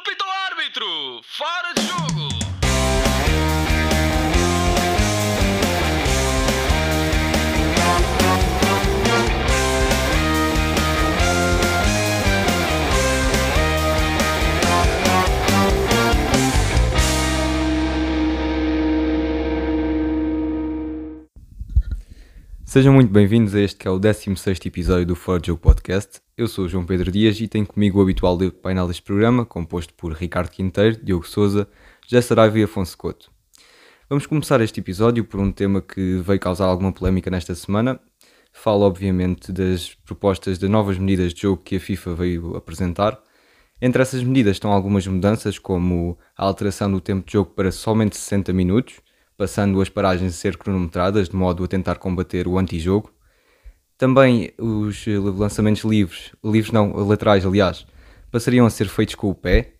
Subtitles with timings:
[0.00, 1.22] Pita o árbitro!
[1.22, 2.31] Fora de jogo!
[22.72, 26.22] Sejam muito bem-vindos a este que é o 16º episódio do Fora de Jogo Podcast.
[26.38, 29.92] Eu sou o João Pedro Dias e tenho comigo o habitual painel deste programa, composto
[29.92, 31.68] por Ricardo Quinteiro, Diogo Souza,
[32.08, 33.30] José e Afonso Couto.
[34.08, 38.00] Vamos começar este episódio por um tema que veio causar alguma polémica nesta semana.
[38.54, 43.20] Falo, obviamente, das propostas de novas medidas de jogo que a FIFA veio apresentar.
[43.82, 48.16] Entre essas medidas estão algumas mudanças, como a alteração do tempo de jogo para somente
[48.16, 48.94] 60 minutos,
[49.42, 53.12] passando as paragens a ser cronometradas, de modo a tentar combater o antijogo.
[53.98, 55.04] Também os
[55.36, 57.84] lançamentos livres, livres não, laterais aliás,
[58.30, 59.72] passariam a ser feitos com o pé.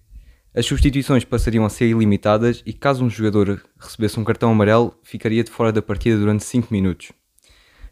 [0.52, 5.44] As substituições passariam a ser ilimitadas e caso um jogador recebesse um cartão amarelo, ficaria
[5.44, 7.12] de fora da partida durante 5 minutos.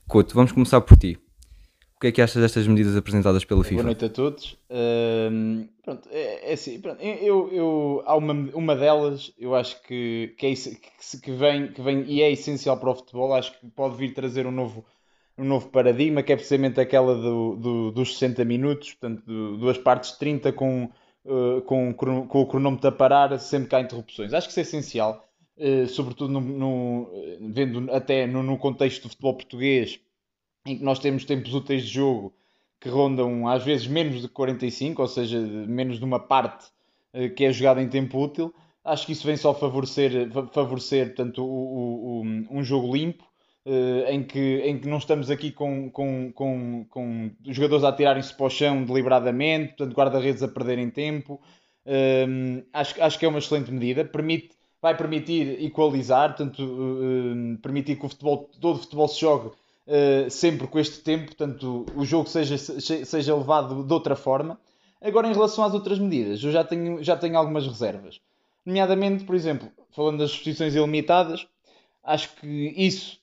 [0.08, 1.20] Couto, vamos começar por ti.
[2.00, 3.74] O que é que achas destas medidas apresentadas pela FIFA?
[3.74, 4.56] Boa noite a todos.
[5.82, 10.46] Pronto, é, é assim, pronto, eu, eu, há uma, uma delas, eu acho que, que,
[10.46, 13.96] é, que, que, vem, que vem e é essencial para o futebol, acho que pode
[13.96, 14.82] vir trazer um novo,
[15.36, 19.76] um novo paradigma, que é precisamente aquela do, do dos 60 minutos, portanto, do, duas
[19.76, 20.90] partes de 30 com,
[21.26, 24.32] uh, com, com o cronómetro a parar sempre que há interrupções.
[24.32, 27.10] Acho que isso é essencial, uh, sobretudo no, no,
[27.52, 30.00] vendo até no, no contexto do futebol português,
[30.66, 32.34] em que nós temos tempos úteis de jogo
[32.80, 36.66] que rondam às vezes menos de 45, ou seja, menos de uma parte
[37.14, 38.54] uh, que é jogada em tempo útil.
[38.82, 43.24] Acho que isso vem só favorecer, favorecer portanto, o, o, um jogo limpo,
[43.66, 48.34] uh, em, que, em que não estamos aqui com, com, com, com jogadores a tirarem-se
[48.34, 51.38] para o chão deliberadamente, portanto, guarda-redes a perderem tempo.
[51.84, 54.06] Uh, acho, acho que é uma excelente medida.
[54.06, 54.50] Permite,
[54.80, 59.50] vai permitir equalizar, portanto, permitir que o futebol, todo o futebol se jogue
[59.90, 64.58] uh, sempre com este tempo, portanto, o jogo seja, seja levado de outra forma.
[65.02, 68.20] Agora, em relação às outras medidas, eu já tenho, já tenho algumas reservas.
[68.64, 71.46] Nomeadamente, por exemplo, falando das substituições ilimitadas,
[72.04, 72.46] acho que
[72.76, 73.18] isso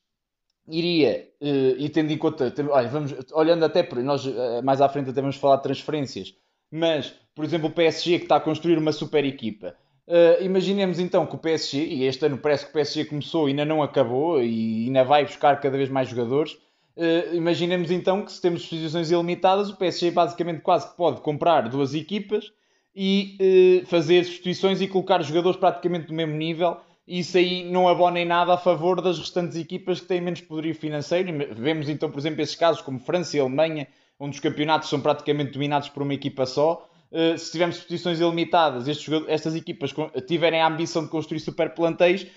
[0.68, 4.90] iria, uh, e tendo em conta, olha, vamos, olhando até por nós uh, mais à
[4.90, 6.36] frente até vamos falar de transferências,
[6.70, 9.76] mas, por exemplo, o PSG que está a construir uma super equipa,
[10.08, 13.52] Uh, imaginemos então que o PSG, e este ano parece que o PSG começou e
[13.52, 16.54] ainda não acabou e ainda vai buscar cada vez mais jogadores.
[16.96, 21.68] Uh, imaginemos então que se temos posições ilimitadas, o PSG basicamente quase que pode comprar
[21.68, 22.52] duas equipas
[22.96, 26.78] e uh, fazer substituições e colocar jogadores praticamente do mesmo nível.
[27.06, 30.42] E isso aí não abona em nada a favor das restantes equipas que têm menos
[30.42, 31.32] poderio financeiro.
[31.54, 33.88] Vemos então, por exemplo, esses casos como França e Alemanha,
[34.20, 36.90] onde os campeonatos são praticamente dominados por uma equipa só.
[37.12, 38.86] Uh, se tivermos posições ilimitadas,
[39.28, 39.94] estas equipas
[40.28, 42.28] tiverem a ambição de construir super plantéis,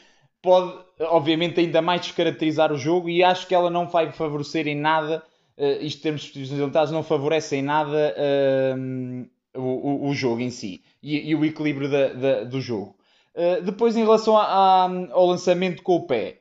[0.41, 4.77] pode, obviamente, ainda mais descaracterizar o jogo e acho que ela não vai favorecer em
[4.77, 5.23] nada,
[5.59, 10.83] uh, isto termos posições ilimitadas, não favorece em nada uh, o, o, jogo em si
[11.03, 12.97] e, e o equilíbrio da, da, do jogo.
[13.35, 16.40] Uh, depois, em relação a, a, ao lançamento com o pé,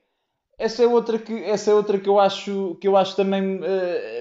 [0.60, 3.62] essa é outra que, essa é outra que eu acho que eu acho também uh,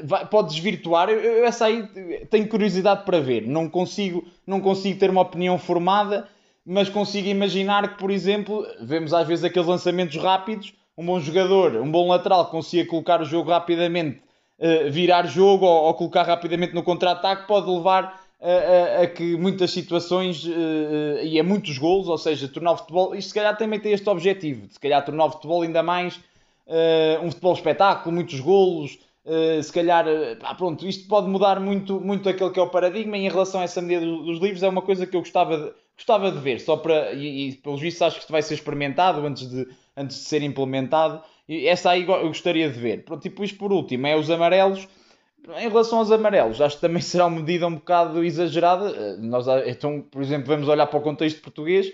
[0.04, 1.10] vai, pode desvirtuar.
[1.10, 1.82] Eu, eu, essa aí
[2.30, 3.46] tenho curiosidade para ver.
[3.46, 6.28] Não consigo, não consigo ter uma opinião formada,
[6.64, 10.72] mas consigo imaginar que, por exemplo, vemos às vezes aqueles lançamentos rápidos.
[10.96, 14.20] Um bom jogador, um bom lateral consiga colocar o jogo rapidamente,
[14.60, 19.36] uh, virar jogo ou, ou, colocar rapidamente no contra-ataque, pode levar a, a, a, que
[19.36, 23.14] muitas situações uh, e a muitos golos, ou seja, tornar o futebol.
[23.14, 26.20] Isto se calhar também tem este objetivo, de se calhar tornar o futebol ainda mais
[26.68, 32.00] uh, um futebol espetáculo, muitos golos, uh, se calhar, uh, pronto, isto pode mudar muito,
[32.00, 34.68] muito aquele que é o paradigma e em relação a essa medida dos livros é
[34.68, 38.02] uma coisa que eu gostava de, gostava de ver, só para, e, e pelos vistos
[38.02, 42.06] acho que isto vai ser experimentado antes de, antes de ser implementado, e essa aí
[42.06, 43.04] eu gostaria de ver.
[43.04, 44.86] Pronto, tipo, isto por último, é os amarelos,
[45.56, 49.16] em relação aos amarelos, acho que também será uma medida um bocado exagerada.
[49.16, 51.90] Nós, então, por exemplo, vamos olhar para o contexto português,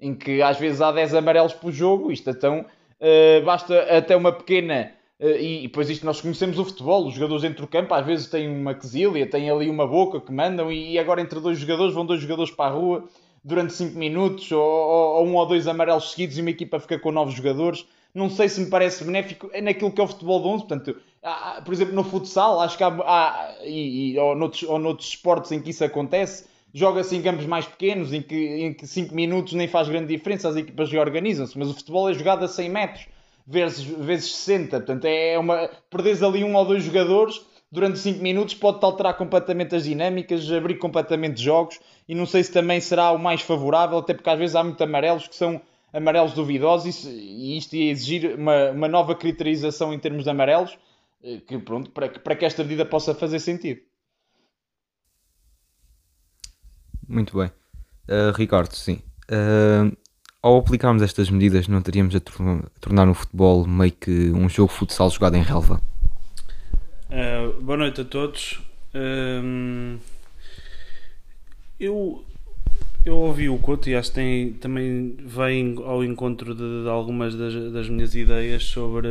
[0.00, 2.66] em que às vezes há 10 amarelos por jogo, isto então
[3.00, 4.92] Uh, basta até uma pequena.
[5.18, 8.26] Uh, e, e isto nós conhecemos o futebol, os jogadores entre o campo às vezes
[8.28, 11.94] têm uma quesilha, têm ali uma boca que mandam, e, e agora entre dois jogadores
[11.94, 13.08] vão dois jogadores para a rua
[13.46, 16.98] durante 5 minutos, ou, ou, ou, um ou dois amarelos seguidos e uma equipa fica
[16.98, 17.86] com novos jogadores.
[18.12, 20.66] Não sei se me parece benéfico é naquilo que é o futebol de 11.
[20.66, 24.78] Portanto, há, por exemplo, no futsal, acho que há, há e, e, ou, noutros, ou
[24.78, 29.52] noutros esportes em que isso acontece, joga-se em campos mais pequenos, em que 5 minutos
[29.54, 33.06] nem faz grande diferença, as equipas organizam-se, mas o futebol é jogado a 100 metros,
[33.46, 35.70] vezes, vezes 60, portanto é uma...
[35.88, 37.40] Perdes ali um ou dois jogadores,
[37.70, 42.52] durante 5 minutos pode-te alterar completamente as dinâmicas, abrir completamente jogos, e não sei se
[42.52, 45.60] também será o mais favorável, até porque às vezes há muitos amarelos que são
[45.92, 50.78] amarelos duvidosos e isto ia exigir uma, uma nova criterização em termos de amarelos,
[51.22, 53.80] eh, que pronto, para que, para que esta medida possa fazer sentido.
[57.08, 57.50] Muito bem.
[58.08, 59.00] Uh, Ricardo, sim.
[59.30, 59.96] Uh,
[60.42, 62.20] ao aplicarmos estas medidas, não teríamos a,
[62.80, 65.80] tornar o futebol meio que um jogo futsal jogado em relva?
[67.10, 68.60] Uh, boa noite a todos.
[71.78, 72.24] eu,
[73.04, 77.34] eu ouvi o Couto e acho que tem, também vem ao encontro de, de algumas
[77.34, 79.08] das, das, minhas ideias sobre,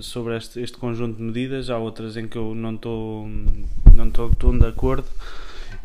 [0.00, 1.70] sobre este, este, conjunto de medidas.
[1.70, 3.28] Há outras em que eu não estou
[3.94, 5.06] não de acordo.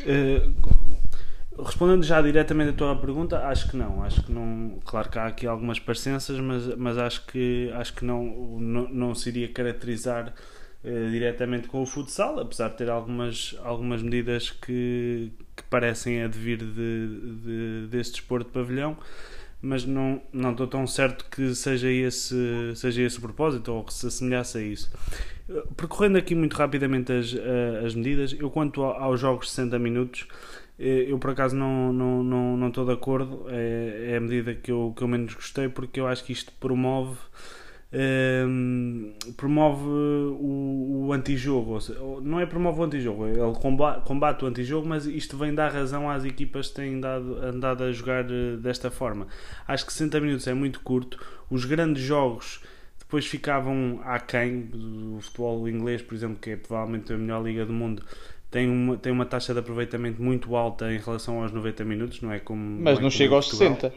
[0.00, 0.99] Uh,
[1.64, 4.02] Respondendo já diretamente à tua pergunta, acho que não.
[4.02, 4.78] Acho que não.
[4.84, 8.24] Claro que há aqui algumas parecenças, mas, mas acho que acho que não,
[8.58, 10.32] não, não se iria caracterizar
[10.84, 16.58] uh, diretamente com o futsal, apesar de ter algumas, algumas medidas que, que parecem advir
[16.58, 16.64] de,
[17.44, 18.96] de, desse desporto de pavilhão,
[19.62, 23.92] mas não, não estou tão certo que seja esse, seja esse o propósito ou que
[23.92, 24.90] se assemelhasse a isso.
[25.76, 30.26] Percorrendo aqui muito rapidamente as, eh, as medidas, eu quanto aos jogos de 60 minutos
[30.80, 34.72] eu por acaso não estou não, não, não de acordo, é, é, a medida que
[34.72, 37.16] eu, que eu menos gostei, porque eu acho que isto promove.
[37.92, 41.76] Um, ehm, promove o, o antijogo,
[42.22, 46.08] não é promove o antijogo, ele combate, combate o antijogo, mas isto vem dar razão
[46.08, 49.26] às equipas que têm dado, andado a jogar eh, desta forma.
[49.66, 51.18] Acho que 60 minutos é muito curto,
[51.50, 52.62] os grandes jogos
[53.10, 54.70] depois ficavam aquém,
[55.16, 58.04] o futebol inglês, por exemplo, que é provavelmente a melhor liga do mundo,
[58.50, 62.32] tem uma, tem uma taxa de aproveitamento muito alta em relação aos 90 minutos, não
[62.32, 62.80] é como.
[62.80, 63.92] Mas não, não é chega aos 60.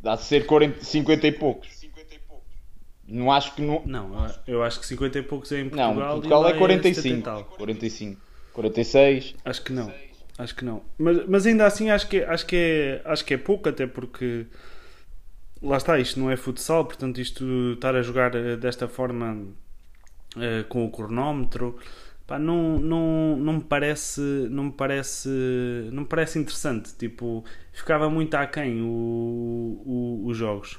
[0.00, 1.80] Dá de ser 40, 50 e poucos.
[3.06, 3.82] Não acho que não.
[3.84, 5.94] Não, eu acho que 50 e poucos é em Portugal.
[5.94, 7.28] Não, Portugal é 45.
[7.28, 8.20] É 45.
[8.52, 9.34] 46.
[9.44, 9.92] Acho que não.
[10.38, 10.82] Acho que não.
[10.96, 14.46] Mas, mas ainda assim acho que, acho, que é, acho que é pouco, até porque
[15.60, 20.64] lá está, isto não é futsal, portanto isto estar a jogar eh, desta forma uh,
[20.68, 21.78] com o cronómetro
[22.30, 25.28] pá, não, não, não me parece não me parece
[25.92, 26.94] não me parece interessante.
[26.96, 28.86] Tipo ficava muito aquém o,
[29.84, 30.78] o, os jogos.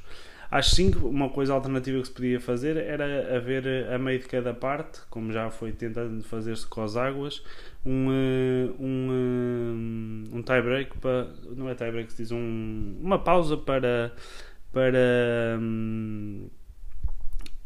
[0.63, 4.53] Sim que uma coisa alternativa que se podia fazer era haver a meio de cada
[4.53, 7.41] parte como já foi tentando fazer-se com as águas
[7.85, 8.09] um
[8.79, 14.13] um, um tie break para não é tie break se diz um, uma pausa para
[14.73, 16.49] para um,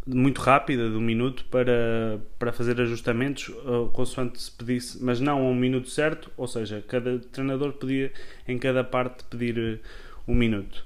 [0.06, 5.40] muito rápida, de um minuto, para, para fazer ajustamentos uh, consoante se pedisse, mas não
[5.40, 8.12] a um minuto certo, ou seja, cada treinador podia
[8.48, 9.80] em cada parte pedir uh,
[10.28, 10.86] um minuto.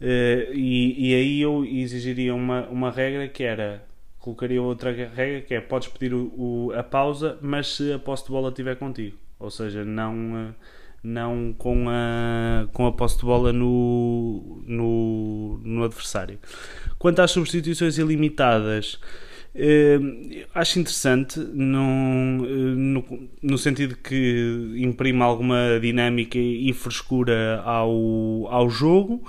[0.00, 3.84] Uh, e, e aí eu exigiria uma, uma regra que era
[4.18, 8.24] colocaria outra regra que é podes pedir o, o, a pausa, mas se a posse
[8.24, 10.54] de bola estiver contigo, ou seja, não uh,
[11.02, 16.38] não com a, com a posse de bola no, no, no adversário.
[16.98, 19.00] Quanto às substituições ilimitadas,
[19.54, 19.98] eh,
[20.54, 22.46] acho interessante no,
[22.76, 29.22] no, no, sentido que imprime alguma dinâmica e frescura ao, ao jogo.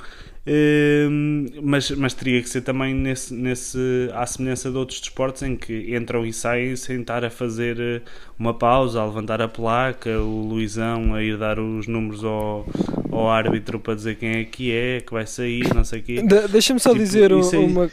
[0.45, 5.55] Ehm, mas, mas teria que ser também nesse, nesse, à semelhança de outros desportos em
[5.55, 8.01] que entram e saem sem estar a fazer eh,
[8.37, 12.65] uma pausa, a levantar a placa, o Luizão a ir dar os números ao,
[13.09, 16.21] ao árbitro para dizer quem é que é, que vai sair, não sei o quê.
[16.21, 17.89] De Deixa-me só tipo, dizer uma,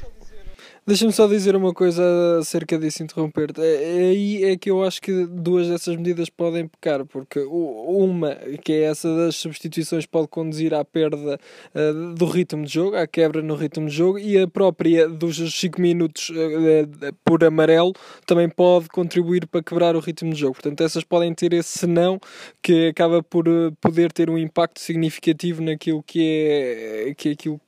[0.91, 2.03] Deixa-me só dizer uma coisa
[2.41, 3.61] acerca disso, interromper-te.
[3.61, 8.35] É, é, aí é que eu acho que duas dessas medidas podem pecar, porque uma,
[8.61, 11.39] que é essa das substituições, pode conduzir à perda
[11.73, 15.37] uh, do ritmo de jogo, à quebra no ritmo de jogo, e a própria dos
[15.37, 17.93] 5 minutos uh, por amarelo
[18.27, 20.55] também pode contribuir para quebrar o ritmo de jogo.
[20.55, 22.19] Portanto, essas podem ter esse senão
[22.61, 23.45] que acaba por
[23.81, 27.61] poder ter um impacto significativo naquilo que é, que é aquilo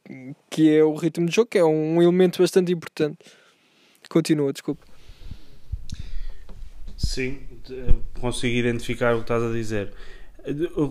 [0.50, 3.18] que é o ritmo de jogo, que é um elemento bastante importante.
[4.08, 4.84] Continua, desculpa.
[6.96, 7.40] Sim,
[8.20, 9.92] consigo identificar o que estás a dizer.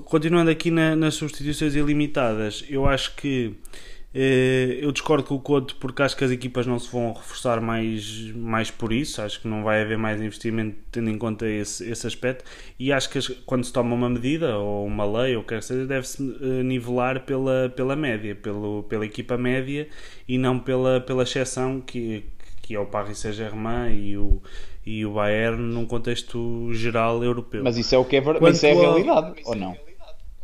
[0.06, 5.78] Continuando aqui na, nas substituições ilimitadas, eu acho que eh, eu discordo com o Couto
[5.78, 9.22] porque acho que as equipas não se vão reforçar mais, mais por isso.
[9.22, 12.44] Acho que não vai haver mais investimento tendo em conta esse, esse aspecto.
[12.78, 15.86] E acho que quando se toma uma medida ou uma lei ou quer que seja,
[15.86, 19.88] deve-se eh, nivelar pela, pela média, pelo, pela equipa média
[20.28, 22.26] e não pela, pela exceção que,
[22.62, 24.42] que é o Paris Saint-Germain e o,
[24.86, 27.64] e o Bayern num contexto geral europeu.
[27.64, 29.91] Mas isso é o que é, isso é a realidade, ou não?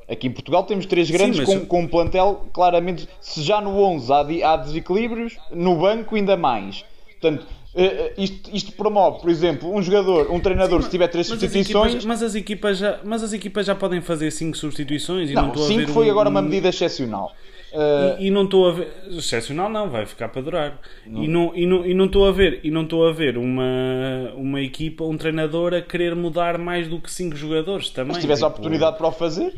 [0.09, 3.07] Aqui em Portugal temos três grandes Sim, com, com um plantel claramente.
[3.19, 6.85] Se já no 11 há, há desequilíbrios, no banco ainda mais.
[7.19, 7.45] Portanto,
[7.77, 11.85] Uh, isto, isto, promove, por exemplo, um jogador, um treinador, Sim, se tiver três substituições.
[11.85, 15.35] As equipas, mas, as equipas já, mas as equipas já podem fazer cinco substituições e
[15.35, 17.31] não, não cinco foi um, agora uma medida excepcional.
[17.71, 18.19] Uh...
[18.19, 18.91] E, e, não estou a ver.
[19.11, 20.79] Excepcional não, vai ficar para durar.
[21.05, 21.23] Não.
[21.23, 24.33] E não estou e não, e não a ver, e não estou a ver uma,
[24.35, 28.07] uma equipa, um treinador a querer mudar mais do que cinco jogadores também.
[28.07, 28.47] Mas se tivesse tipo...
[28.47, 29.53] a oportunidade para o fazer.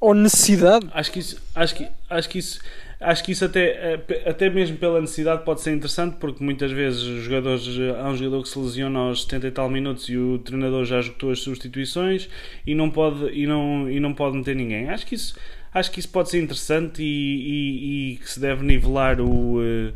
[0.00, 0.86] Ou necessidade.
[0.92, 1.42] Acho que isso.
[1.54, 2.60] Acho que, acho que isso
[3.00, 7.02] acho que isso até, eh, até mesmo pela necessidade pode ser interessante porque muitas vezes
[7.02, 7.66] os jogadores,
[7.98, 11.00] há um jogador que se lesiona aos 70 e tal minutos e o treinador já
[11.00, 12.28] esgotou as substituições
[12.66, 14.88] e não pode, e não, e não pode meter ninguém.
[14.88, 15.34] Acho que isso
[15.74, 19.92] acho que isso pode ser interessante e, e, e que se deve nivelar o, uh,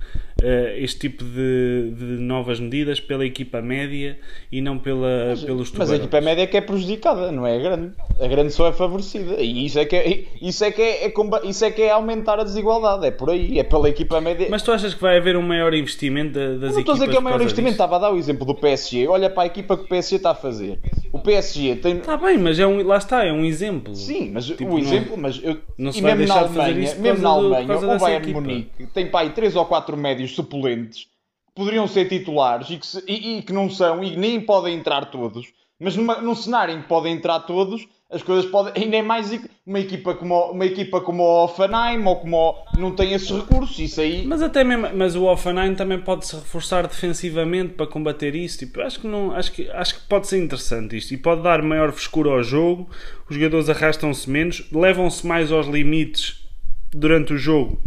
[0.77, 4.19] este tipo de, de, novas medidas pela equipa média
[4.51, 5.91] e não pela, mas, pelos tubarões.
[5.91, 7.93] Mas a equipa média é que é prejudicada, não é a grande.
[8.21, 9.41] A grande só é favorecida.
[9.41, 11.13] E isso é que é, isso é, que é, é
[11.45, 13.07] isso é, que é aumentar a desigualdade.
[13.07, 14.47] É por aí, é pela equipa média.
[14.51, 16.73] Mas tu achas que vai haver um maior investimento das equipas?
[16.73, 17.83] Não estou a dizer que é o maior investimento, disso?
[17.83, 19.09] estava a dar o exemplo do PSG.
[19.09, 20.79] Olha para a equipa que o PSG está a fazer.
[21.13, 21.97] O PSG tem.
[21.97, 23.95] Está bem, mas é um, lá está, é um exemplo.
[23.95, 27.23] Sim, mas tipo, o exemplo, não, mas eu, não se e mesmo na Alemanha, mesmo
[27.23, 31.05] na Alemanha, o Bayern Munique tem aí 3 ou 4 médios suplentes
[31.47, 34.77] que poderiam ser titulares e que, se, e, e que não são e nem podem
[34.77, 35.53] entrar todos.
[35.79, 38.83] Mas numa, num cenário em que podem entrar todos, as coisas podem.
[38.83, 39.31] Ainda é mais
[39.65, 43.79] uma equipa como, uma equipa como o Offenheim ou como o, não tem esses recursos.
[43.79, 44.27] Isso aí.
[44.27, 48.59] Mas até mesmo, mas o Offenheim também pode se reforçar defensivamente para combater isso.
[48.59, 51.63] Tipo, acho que não, acho que acho que pode ser interessante isto e pode dar
[51.63, 52.91] maior frescura ao jogo.
[53.29, 56.47] Os jogadores arrastam-se menos, levam-se mais aos limites
[56.93, 57.81] durante o jogo,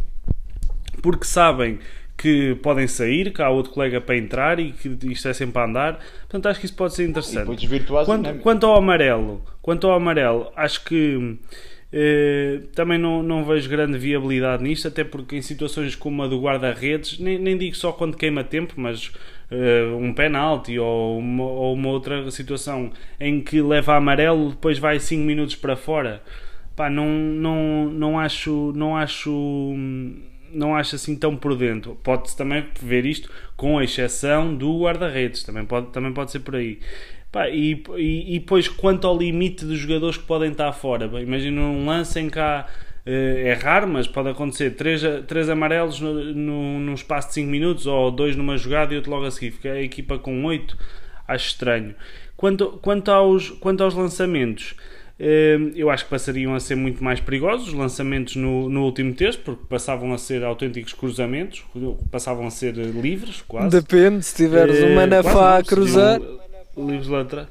[1.02, 1.80] porque sabem
[2.18, 5.66] que podem sair, que há outro colega para entrar e que isto é sempre a
[5.66, 6.00] andar.
[6.22, 7.46] Portanto, acho que isso pode ser interessante.
[8.06, 11.38] Quanto, quanto ao amarelo, quanto ao amarelo, acho que
[11.92, 16.40] eh, também não, não vejo grande viabilidade nisto, até porque em situações como a do
[16.40, 19.12] guarda-redes, nem, nem digo só quando queima tempo, mas
[19.52, 25.00] eh, um penalti ou uma, ou uma outra situação em que leva amarelo, depois vai
[25.00, 26.24] 5 minutos para fora.
[26.76, 30.20] Pá, não, não, não acho, não acho hum,
[30.54, 31.98] não acho assim tão por dentro.
[32.04, 36.56] Pode-se também ver isto com a exceção do guarda-redes, também pode, também pode ser por
[36.56, 36.80] aí.
[37.32, 41.62] Pá, e, e, e, depois, quanto ao limite dos jogadores que podem estar fora, imagina
[41.62, 42.68] um lance em cá.
[43.06, 47.50] Uh, é raro, mas pode acontecer três, três amarelos no, no, num espaço de 5
[47.50, 49.52] minutos ou dois numa jogada e outro logo a seguir.
[49.52, 50.78] Fica a equipa com 8,
[51.28, 51.96] acho estranho.
[52.38, 54.76] Quanto, quanto, aos, quanto aos lançamentos,
[55.76, 59.42] eu acho que passariam a ser muito mais perigosos os lançamentos no, no último texto,
[59.44, 61.64] porque passavam a ser autênticos cruzamentos,
[62.12, 63.70] passavam a ser livres, quase.
[63.70, 66.20] Depende, se tiveres uh, uma nafá a cruzar.
[66.76, 67.48] Livres lá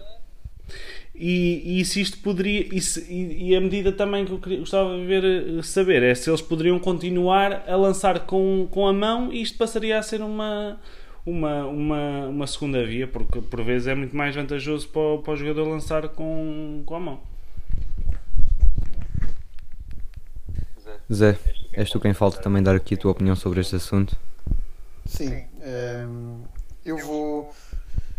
[1.15, 2.67] E, e se isto poderia.
[2.73, 6.13] E, se, e, e, a medida também que eu gostava de ver, eh, saber é
[6.17, 10.21] se eles poderiam continuar a lançar com, com a mão e isto passaria a ser
[10.21, 10.81] uma,
[11.25, 15.37] uma, uma, uma segunda via, porque por vezes é muito mais vantajoso para, para o
[15.37, 17.32] jogador lançar com, com a mão.
[21.11, 21.39] Zé,
[21.73, 24.17] és tu quem falta também dar aqui a tua opinião sobre este assunto?
[25.05, 26.43] Sim, ehm,
[26.85, 27.53] eu vou.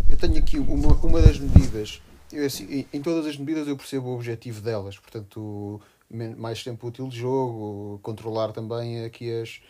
[0.09, 2.01] Eu tenho aqui uma, uma das medidas.
[2.31, 7.07] Eu, assim, em todas as medidas eu percebo o objetivo delas, portanto, mais tempo útil
[7.07, 9.61] de jogo, controlar também aqui as,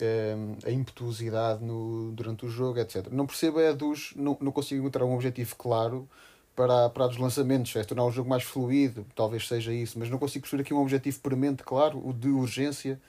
[0.00, 3.08] um, ehm, a impetuosidade no, durante o jogo, etc.
[3.10, 4.12] Não percebo é dos.
[4.16, 6.08] Não, não consigo encontrar um objetivo claro
[6.54, 10.18] para, para os lançamentos, é tornar o jogo mais fluido, talvez seja isso, mas não
[10.18, 13.00] consigo perceber aqui um objetivo premente claro, o de urgência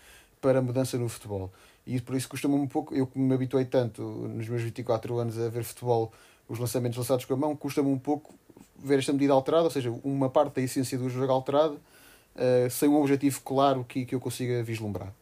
[0.41, 1.51] para mudança no futebol.
[1.85, 5.39] E por isso costuma um pouco, eu que me habituei tanto nos meus 24 anos
[5.39, 6.11] a ver futebol,
[6.47, 8.33] os lançamentos lançados com a mão, custa-me um pouco
[8.77, 12.89] ver esta medida alterada, ou seja, uma parte da essência do jogo alterada, uh, sem
[12.89, 15.13] um objetivo claro que, que eu consiga vislumbrar.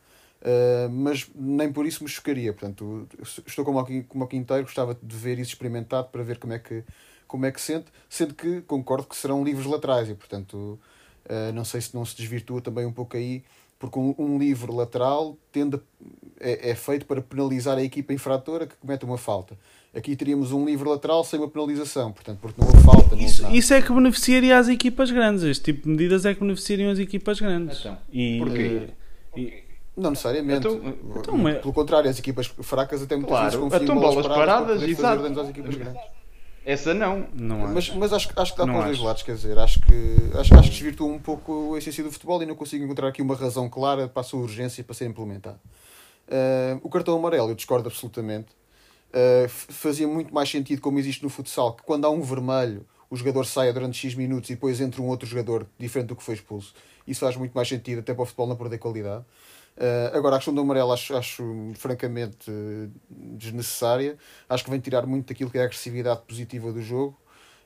[0.41, 2.51] Uh, mas nem por isso me chocaria.
[2.51, 3.07] Portanto,
[3.45, 6.59] estou como o, como o Quinteiro, gostava de ver isso experimentado para ver como é
[6.59, 6.83] que
[7.27, 10.79] como é que sente, sendo que concordo que serão livros laterais e, portanto,
[11.25, 13.43] uh, não sei se não se desvirtua também um pouco aí,
[13.79, 15.79] porque um, um livro lateral tende a,
[16.39, 19.57] é, é, feito para penalizar a equipa infratora que comete uma falta.
[19.93, 23.15] Aqui teríamos um livro lateral sem uma penalização, portanto, porque não houve falta.
[23.15, 25.43] Não isso, isso é que beneficiaria as equipas grandes.
[25.43, 27.79] Este tipo de medidas é que beneficiariam as equipas grandes.
[27.79, 28.89] Então, e, porquê?
[29.35, 29.63] Uh, e,
[29.95, 30.67] não necessariamente.
[30.67, 35.25] Então, então, Pelo contrário, as equipas fracas até muitas claro, vezes confiam bolas paradas, paradas
[35.25, 35.39] exato.
[35.41, 36.01] às equipas grandes.
[36.65, 37.27] Essa não.
[37.33, 40.15] não mas, mas acho, acho que dá para os dois lados, quer dizer, acho que,
[40.39, 43.21] acho, acho que desvirtua um pouco a essência do futebol e não consigo encontrar aqui
[43.21, 45.59] uma razão clara para a sua urgência para ser implementado.
[46.27, 48.47] Uh, o cartão amarelo, eu discordo absolutamente.
[49.09, 53.15] Uh, fazia muito mais sentido, como existe no futsal, que quando há um vermelho, o
[53.15, 56.35] jogador saia durante X minutos e depois entra um outro jogador diferente do que foi
[56.35, 56.73] expulso.
[57.05, 59.25] Isso faz muito mais sentido, até para o futebol não perder qualidade.
[59.75, 62.51] Uh, agora, a questão do amarelo acho, acho francamente
[63.09, 64.17] desnecessária.
[64.47, 67.17] Acho que vem tirar muito daquilo que é a agressividade positiva do jogo.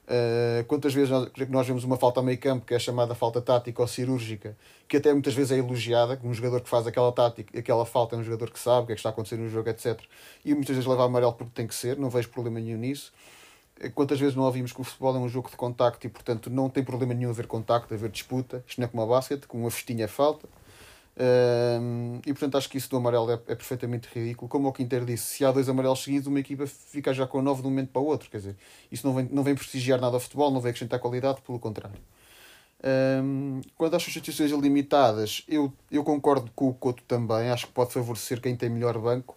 [0.07, 3.41] Uh, quantas vezes nós, nós, vemos uma falta a meio campo que é chamada falta
[3.41, 4.55] tática ou cirúrgica,
[4.87, 8.19] que até muitas vezes é elogiada, um jogador que faz aquela tática, aquela falta é
[8.19, 9.99] um jogador que sabe o que é que está acontecendo no jogo, etc.
[10.45, 13.11] E muitas vezes leva amarelo porque tem que ser, não vejo problema nenhum nisso.
[13.93, 16.69] Quantas vezes não ouvimos que o futebol é um jogo de contacto e, portanto, não
[16.69, 18.63] tem problema nenhum haver contacto, haver disputa.
[18.65, 20.47] Isto não é como a basquete, com uma festinha é falta.
[21.17, 24.47] Uh, e portanto acho que isso do amarelo é, é perfeitamente ridículo.
[24.47, 27.61] Como o Quinter disse, se há dois amarelos seguidos, uma equipa fica já com nove
[27.61, 28.29] de um momento para o outro.
[28.29, 28.55] Quer dizer,
[28.91, 31.99] isso não vem, não vem prestigiar nada ao futebol, não vem acrescentar qualidade, pelo contrário.
[33.23, 37.49] Um, quando às substituições ilimitadas, eu, eu concordo com o Couto também.
[37.49, 39.35] Acho que pode favorecer quem tem melhor banco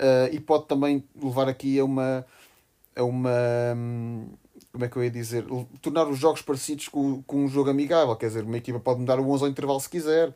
[0.00, 2.26] uh, e pode também levar aqui a uma.
[2.96, 3.30] A uma
[4.72, 5.44] como é que eu ia dizer?
[5.80, 8.16] Tornar os jogos parecidos com, com um jogo amigável.
[8.16, 10.34] Quer dizer, uma equipa pode mudar o 11 ao intervalo se quiser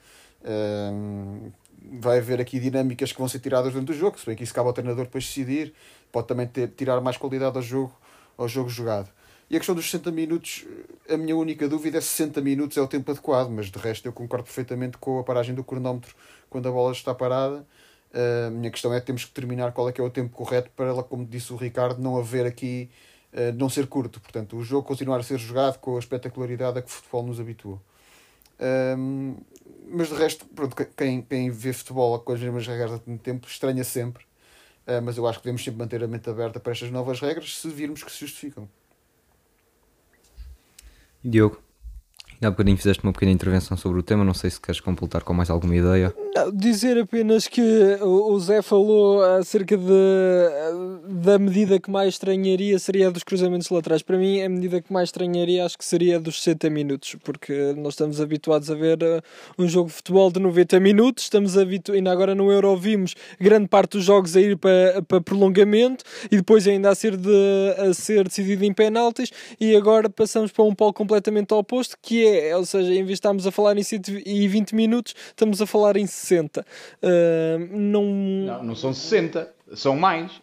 [2.00, 4.54] vai haver aqui dinâmicas que vão ser tiradas dentro do jogo, se bem que isso
[4.54, 5.72] cabe ao treinador depois decidir,
[6.10, 7.94] pode também ter, tirar mais qualidade ao jogo,
[8.36, 9.08] ao jogo jogado.
[9.48, 10.66] E a questão dos 60 minutos,
[11.08, 14.06] a minha única dúvida é se 60 minutos é o tempo adequado, mas de resto
[14.06, 16.16] eu concordo perfeitamente com a paragem do cronómetro
[16.50, 17.64] quando a bola está parada.
[18.12, 20.70] A minha questão é que temos que determinar qual é que é o tempo correto
[20.74, 22.90] para ela, como disse o Ricardo, não haver aqui,
[23.54, 24.20] não ser curto.
[24.20, 27.38] Portanto, o jogo continuar a ser jogado com a espetacularidade a que o futebol nos
[27.38, 27.80] habituou.
[28.58, 29.36] Um,
[29.88, 33.46] mas de resto, pronto, quem, quem vê futebol com as mesmas regras há tanto tempo
[33.46, 34.24] estranha sempre.
[34.86, 37.56] Uh, mas eu acho que devemos sempre manter a mente aberta para estas novas regras
[37.56, 38.68] se virmos que se justificam.
[41.24, 41.65] Diogo?
[42.42, 45.32] Há bocadinho fizeste uma pequena intervenção sobre o tema, não sei se queres completar com
[45.32, 46.14] mais alguma ideia.
[46.34, 47.62] Não, dizer apenas que
[48.02, 49.88] o Zé falou acerca de,
[51.08, 54.02] da medida que mais estranharia seria a dos cruzamentos laterais.
[54.02, 57.74] Para mim, a medida que mais estranharia acho que seria a dos 60 minutos, porque
[57.76, 59.22] nós estamos habituados a ver uh,
[59.58, 63.68] um jogo de futebol de 90 minutos, estamos habituados, ainda agora no Euro vimos grande
[63.68, 67.94] parte dos jogos a ir para, para prolongamento e depois ainda a ser, de, a
[67.94, 72.56] ser decidido em penaltis e agora passamos para um polo completamente oposto que é é,
[72.56, 76.06] ou seja, em vez de estarmos a falar em 120 minutos, estamos a falar em
[76.06, 76.60] 60.
[76.60, 77.06] Uh,
[77.70, 78.04] não...
[78.04, 80.40] não, não são 60, são mais.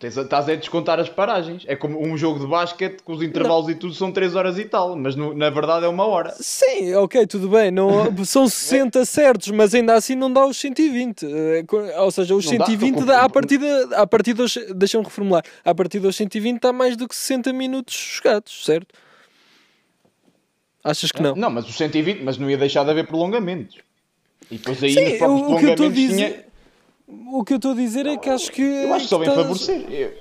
[0.00, 1.64] Estás a descontar as paragens.
[1.66, 3.72] É como um jogo de basquete com os intervalos não.
[3.72, 6.32] e tudo são 3 horas e tal, mas no, na verdade é uma hora.
[6.38, 7.72] Sim, ok, tudo bem.
[7.72, 7.88] Não,
[8.24, 11.26] são 60 certos, mas ainda assim não dá os 120.
[11.26, 11.64] Eh,
[11.98, 13.58] ou seja, os não 120 dá, dá a partir
[13.92, 14.56] a partir dos.
[14.76, 15.42] Deixa-me reformular.
[15.64, 18.94] A partir dos 120 dá mais do que 60 minutos jogados, certo?
[20.82, 21.34] Achas que não?
[21.34, 23.76] Não, mas os 120, mas não ia deixar de haver prolongamentos.
[24.50, 26.48] E depois aí Sim, nos próprios o, prolongamentos o que eu tinha...
[27.30, 28.62] O que eu estou a dizer é que acho que...
[28.62, 29.42] Eu acho que só vem estás...
[29.42, 29.86] favorecer.
[29.90, 30.12] Eu...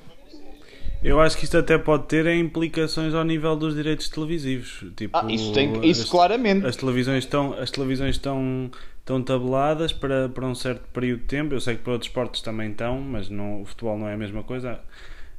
[1.03, 1.21] eu...
[1.21, 4.83] acho que isto até pode ter implicações ao nível dos direitos televisivos.
[4.95, 6.65] Tipo, ah, isso, tem, isso as, claramente.
[6.65, 11.53] As televisões estão, as televisões estão, estão tabeladas para, para um certo período de tempo.
[11.53, 14.17] Eu sei que para outros esportes também estão, mas não, o futebol não é a
[14.17, 14.79] mesma coisa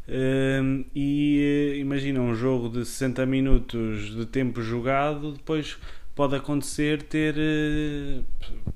[0.09, 5.77] Uh, e uh, imagina um jogo de 60 minutos de tempo jogado, depois
[6.15, 8.25] pode acontecer ter uh,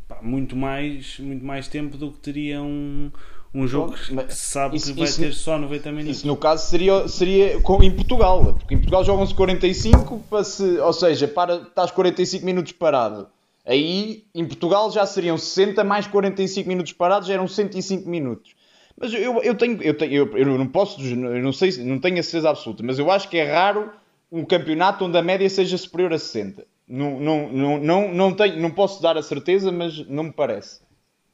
[0.06, 3.10] pá, muito, mais, muito mais tempo do que teria um,
[3.54, 6.18] um jogo Bom, que se sabe isso, que vai ter só 90 minutos.
[6.18, 10.62] Isso no caso seria, seria com, em Portugal, porque em Portugal jogam-se 45, para se,
[10.80, 13.26] ou seja, para, estás 45 minutos parado.
[13.64, 18.54] Aí em Portugal já seriam 60 mais 45 minutos parados, eram 105 minutos.
[18.98, 22.18] Mas eu, eu tenho, eu tenho, eu, eu não posso, eu não sei, não tenho
[22.18, 23.90] a certeza absoluta, mas eu acho que é raro
[24.30, 26.64] um campeonato onde a média seja superior a 60.
[26.88, 30.80] Não, não, não, não, não, tenho, não posso dar a certeza, mas não me parece.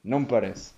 [0.02, 0.72] Não me parece.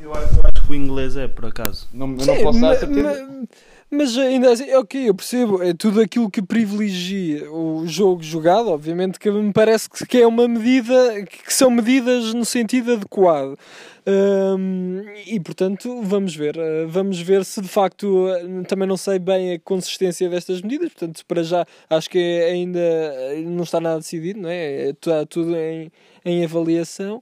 [0.00, 1.88] Eu acho, eu acho que o inglês é, por acaso.
[1.92, 3.46] Não, Sim, não posso dar a certeza.
[3.90, 8.68] Mas, mas ainda assim, ok, eu percebo, é tudo aquilo que privilegia o jogo jogado,
[8.68, 13.56] obviamente que me parece que é uma medida, que são medidas no sentido adequado.
[14.08, 16.56] Um, e portanto, vamos ver.
[16.56, 20.90] Uh, vamos ver se de facto uh, também não sei bem a consistência destas medidas.
[20.90, 22.80] Portanto, para já acho que ainda
[23.44, 24.90] não está nada decidido, não é?
[24.90, 25.90] Está tudo em,
[26.24, 27.20] em avaliação.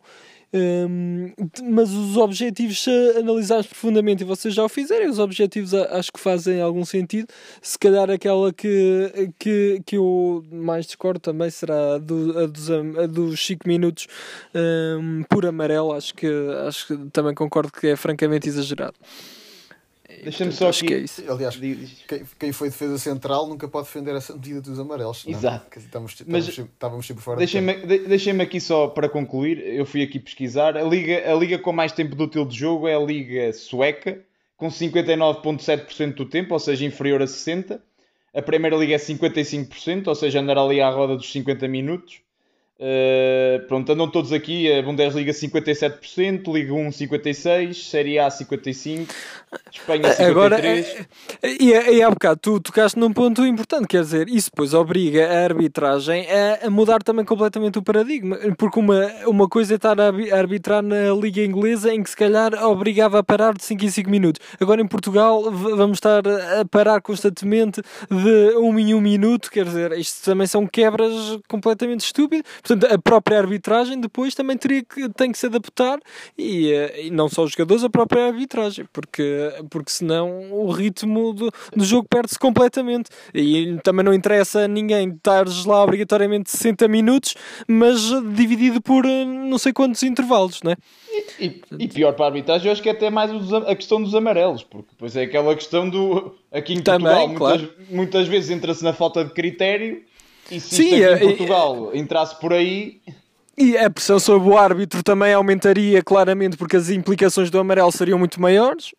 [0.55, 1.33] Um,
[1.65, 6.21] mas os objetivos, se analisarmos profundamente, e vocês já o fizerem, os objetivos acho que
[6.21, 7.27] fazem algum sentido.
[7.61, 12.71] Se calhar aquela que, que, que eu mais discordo também será a, do, a, dos,
[12.71, 14.07] a dos 5 minutos
[14.55, 15.93] um, por amarelo.
[15.93, 16.29] Acho que,
[16.69, 18.95] acho que também concordo que é francamente exagerado.
[20.23, 20.87] Deixa-me só aqui.
[20.87, 21.25] Que é isso.
[21.31, 21.59] Aliás,
[22.39, 25.25] quem, foi defesa central nunca pode defender essa medida dos amarelos.
[25.27, 25.79] Exato.
[25.79, 29.59] Estávamos, estávamos, Mas, estávamos sempre fora Deixem-me deixem aqui só para concluir.
[29.59, 30.77] Eu fui aqui pesquisar.
[30.77, 34.21] A liga, a liga com mais tempo de útil de jogo é a Liga Sueca,
[34.57, 37.81] com 59,7% do tempo, ou seja, inferior a 60%.
[38.35, 42.24] A Primeira Liga é 55%, ou seja, andar ali à roda dos 50 minutos.
[42.85, 49.09] Uh, pronto, andam todos aqui, a Bundesliga 57%, Liga 1 56%, Série A 55%,
[49.73, 50.29] Espanha 53%.
[50.29, 51.07] Agora, é,
[51.43, 55.45] e, e há bocado tu tocaste num ponto importante, quer dizer, isso depois obriga a
[55.45, 60.09] arbitragem a, a mudar também completamente o paradigma, porque uma, uma coisa é estar a
[60.39, 64.11] arbitrar na Liga Inglesa em que se calhar obrigava a parar de 5 em 5
[64.11, 64.47] minutos.
[64.61, 69.51] Agora em Portugal vamos estar a parar constantemente de 1 um em 1 um minuto,
[69.51, 72.45] quer dizer, isto também são quebras completamente estúpidas.
[72.57, 75.99] Portanto, a própria arbitragem depois também teria que, tem que se adaptar
[76.37, 81.33] e, eh, e não só os jogadores, a própria arbitragem, porque, porque senão o ritmo
[81.33, 83.11] do, do jogo perde-se completamente.
[83.35, 87.35] E também não interessa a ninguém estar lá obrigatoriamente 60 minutos,
[87.67, 88.01] mas
[88.35, 90.77] dividido por eh, não sei quantos intervalos, não é?
[91.39, 94.03] E, e, e, pior para a arbitragem, eu acho que é até mais a questão
[94.03, 96.35] dos amarelos, porque depois é aquela questão do.
[96.53, 97.75] Aqui em Portugal, Também, muitas, claro.
[97.91, 100.03] muitas vezes entra-se na falta de critério
[100.51, 103.01] e se Sim, em é, Portugal entrasse por aí.
[103.57, 108.19] E a pressão sobre o árbitro também aumentaria claramente porque as implicações do amarelo seriam
[108.19, 108.95] muito maiores.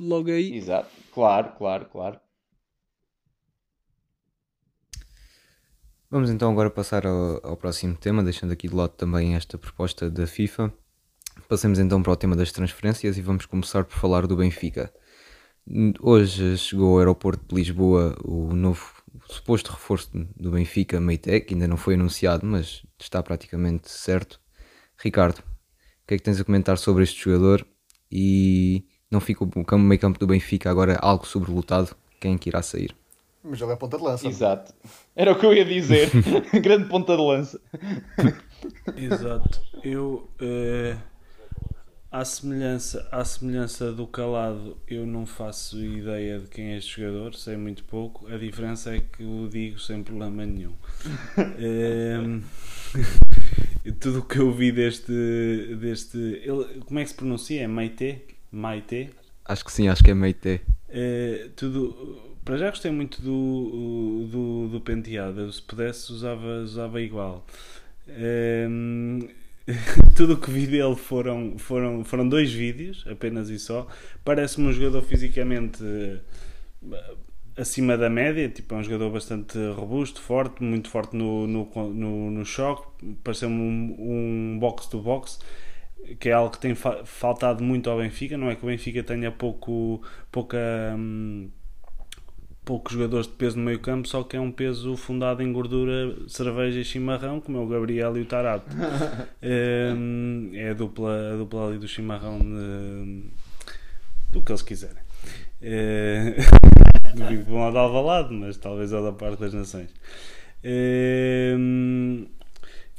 [0.00, 0.56] Logo aí.
[0.56, 2.20] Exato, claro, claro, claro.
[6.10, 10.10] Vamos então agora passar ao, ao, próximo tema, deixando aqui de lado também esta proposta
[10.10, 10.72] da FIFA.
[11.46, 14.92] Passemos então para o tema das transferências e vamos começar por falar do Benfica.
[16.00, 18.97] Hoje chegou ao aeroporto de Lisboa o novo
[19.28, 24.40] suposto reforço do Benfica, Meite, que ainda não foi anunciado, mas está praticamente certo.
[24.98, 27.66] Ricardo, o que é que tens a comentar sobre este jogador?
[28.10, 31.94] E não fica o meio campo do Benfica agora algo sobrelotado?
[32.20, 32.96] Quem é que irá sair?
[33.44, 34.26] Mas ele é ponta de lança.
[34.26, 34.74] Exato.
[35.14, 36.10] Era o que eu ia dizer.
[36.60, 37.60] Grande ponta de lança.
[38.96, 39.60] Exato.
[39.84, 40.28] Eu.
[40.40, 41.17] Uh
[42.10, 47.34] à semelhança, à semelhança do calado, eu não faço ideia de quem é este jogador,
[47.34, 48.26] sei muito pouco.
[48.32, 50.72] A diferença é que o digo sem problema nenhum.
[51.36, 52.40] um,
[53.84, 55.12] ehm, tudo o que eu vi deste.
[55.80, 57.62] deste ele, como é que se pronuncia?
[57.62, 58.22] É Maite?
[58.50, 59.10] Maite?
[59.44, 60.60] Acho que sim, acho que é Maite.
[60.88, 65.52] Uh, tudo, para já gostei muito do, do, do penteado.
[65.52, 67.46] Se pudesse, usava, usava igual.
[68.08, 69.28] Ehm,
[70.18, 73.86] tudo o que vi dele foram, foram, foram dois vídeos, apenas e só.
[74.24, 77.16] Parece-me um jogador fisicamente uh,
[77.56, 82.30] acima da média, tipo, é um jogador bastante robusto, forte, muito forte no, no, no,
[82.32, 83.14] no choque.
[83.22, 83.54] Pareceu-me
[83.96, 85.38] um, box-to-box,
[86.18, 88.36] que é algo que tem fa faltado muito ao Benfica.
[88.36, 90.02] Não é que o Benfica tenha pouco,
[90.32, 90.58] pouca.
[90.96, 91.48] Hum,
[92.68, 96.14] poucos jogadores de peso no meio campo, só que é um peso fundado em gordura,
[96.28, 98.66] cerveja e chimarrão, como é o Gabriel e o Tarato.
[99.40, 103.24] Ehm, é a dupla, a dupla ali do chimarrão de,
[104.30, 105.02] do que eles quiserem.
[105.62, 106.34] É,
[107.16, 109.88] duvido que vão ao de Alvalade, mas talvez ao da parte das nações.
[110.62, 111.56] É,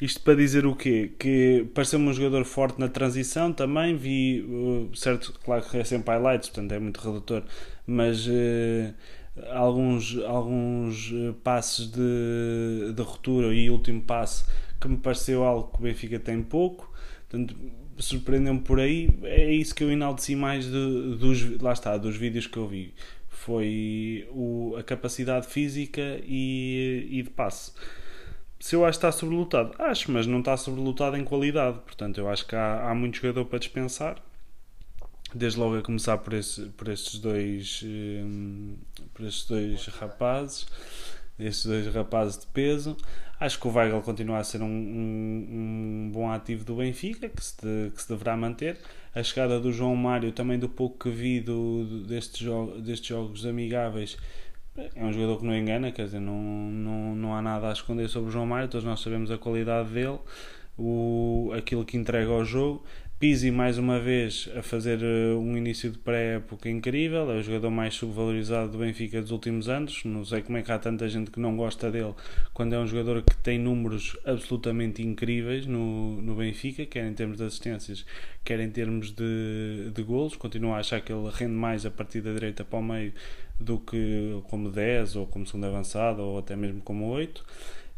[0.01, 1.11] isto para dizer o quê?
[1.19, 3.95] Que pareceu-me um jogador forte na transição também.
[3.95, 7.43] Vi, uh, certo, claro que é sempre highlights, portanto é muito redutor,
[7.85, 8.93] mas uh,
[9.51, 14.45] alguns, alguns eh, passes de, de ruptura e último passe
[14.79, 16.91] que me pareceu algo que o Benfica tem pouco.
[17.29, 17.55] Portanto,
[17.97, 19.09] surpreendeu-me por aí.
[19.23, 22.93] É isso que eu enalteci mais de, dos, lá está, dos vídeos que eu vi.
[23.27, 27.73] Foi o, a capacidade física e, e de passe.
[28.59, 31.79] Se eu acho que está sobrelotado, acho, mas não está sobrelotado em qualidade.
[31.79, 34.21] Portanto, eu acho que há, há muito jogador para dispensar
[35.33, 38.75] desde logo a começar por, esse, por estes dois um,
[39.13, 40.65] por estes dois rapazes
[41.39, 42.97] estes dois rapazes de peso.
[43.39, 47.43] Acho que o Weigl continua a ser um, um, um bom ativo do Benfica que
[47.43, 48.77] se, de, que se deverá manter.
[49.15, 53.45] A chegada do João Mário também do pouco que vi do, destes, jo destes jogos
[53.45, 54.17] amigáveis
[54.95, 58.07] é um jogador que não engana, quer dizer, não, não, não há nada a esconder
[58.07, 60.19] sobre o João Mário, todos nós sabemos a qualidade dele,
[60.79, 62.83] o, aquilo que entrega ao jogo.
[63.19, 67.69] Pizzi mais uma vez a fazer uh, um início de pré-época incrível, é o jogador
[67.69, 70.05] mais subvalorizado do Benfica dos últimos anos.
[70.05, 72.13] Não sei como é que há tanta gente que não gosta dele
[72.53, 77.37] quando é um jogador que tem números absolutamente incríveis no, no Benfica, quer em termos
[77.37, 78.05] de assistências,
[78.41, 80.37] quer em termos de, de golos.
[80.37, 83.11] Continuo a achar que ele rende mais a partir da direita para o meio
[83.59, 87.39] do que como 10 ou como segundo avançado ou até mesmo como 8.
[87.39, 87.43] Uh,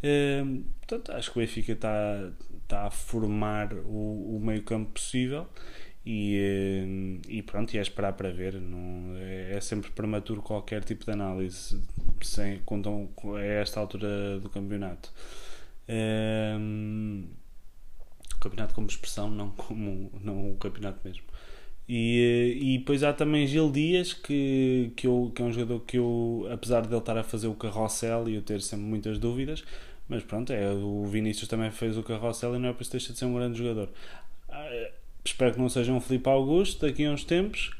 [0.01, 0.43] eh,
[0.79, 2.31] portanto, acho que o Benfica está
[2.71, 5.45] está a formar o, o meio campo possível
[6.05, 8.60] e, eh, e pronto, e é esperar para ver.
[8.60, 11.79] Não, é, é sempre prematuro qualquer tipo de análise
[12.21, 15.12] sem, contam, a esta altura do campeonato.
[15.88, 16.55] É,
[18.36, 21.23] o campeonato como expressão, não como não o campeonato mesmo.
[21.88, 25.97] E, e depois há também Gil Dias, que, que, eu, que é um jogador que
[25.97, 29.63] eu, apesar de ele estar a fazer o carrossel e eu ter sempre muitas dúvidas,
[30.12, 33.13] Mas pronto, é, o Vinícius também fez o carrossel e não é por isso deixa
[33.13, 33.88] de ser um grande jogador.
[34.50, 34.89] Ah,
[35.24, 37.71] espero que não seja um Felipe Augusto daqui a uns tempos.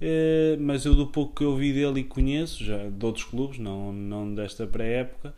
[0.00, 3.60] Eh, mas eu do pouco que eu vi dele e conheço, já de outros clubes,
[3.60, 5.32] não, não desta pré-época,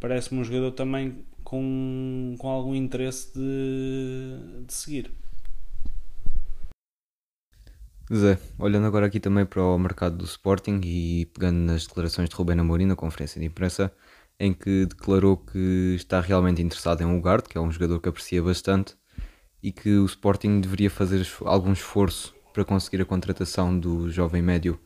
[0.00, 5.08] parece-me um jogador também com, com algum interesse de, de seguir.
[8.12, 12.34] Zé, olhando agora aqui também para o mercado do Sporting e pegando nas declarações de
[12.34, 13.92] Rubén Amorim na conferência de imprensa,
[14.38, 18.42] em que declarou que está realmente interessado em Ugarte, que é um jogador que aprecia
[18.42, 18.96] bastante,
[19.62, 24.78] e que o Sporting deveria fazer algum esforço para conseguir a contratação do jovem médio.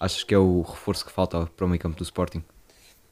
[0.00, 2.42] Achas que é o reforço que falta para o meio campo do Sporting?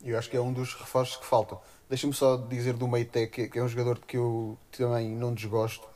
[0.03, 1.61] Eu acho que é um dos reforços que faltam.
[1.88, 5.90] Deixa-me só dizer do Meite, que é um jogador que eu também não desgosto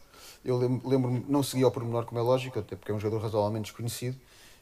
[0.44, 3.70] eu lembro-me, não segui ao pormenor, como é lógico, até porque é um jogador razoavelmente
[3.70, 4.14] desconhecido,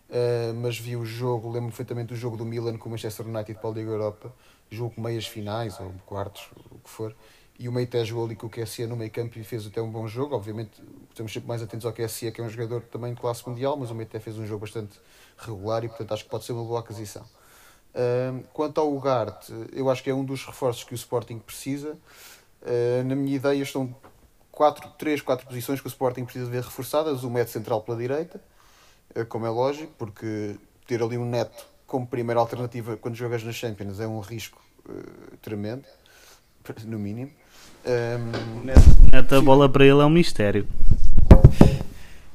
[0.09, 3.59] uh, mas vi o jogo, lembro-me perfeitamente do jogo do Milan com o Manchester United
[3.59, 4.33] para a Liga Europa,
[4.74, 7.14] jogo meias finais ou quartos, o que for,
[7.58, 9.90] e o Meite jogou ali com o QSE no meio campo e fez até um
[9.90, 10.35] bom jogo.
[10.35, 13.76] Obviamente, estamos sempre mais atentos ao QSE, que é um jogador também de classe mundial,
[13.76, 14.98] mas o Meite fez um jogo bastante
[15.38, 17.24] regular e, portanto, acho que pode ser uma boa aquisição.
[18.52, 21.96] Quanto ao Ugarte, eu acho que é um dos reforços que o Sporting precisa.
[22.62, 23.94] Uh, na minha ideia, estão
[24.50, 27.22] quatro, três, quatro posições que o Sporting precisa ver reforçadas.
[27.22, 28.40] O médio central pela direita,
[29.14, 30.56] eh, como é lógico, porque
[30.87, 35.37] ter ali um neto como primeira alternativa quando jogas nas Champions é um risco uh,
[35.42, 35.85] tremendo,
[36.87, 37.31] no mínimo.
[37.85, 38.64] Um,
[39.12, 40.66] neto, a bola para ele é um mistério.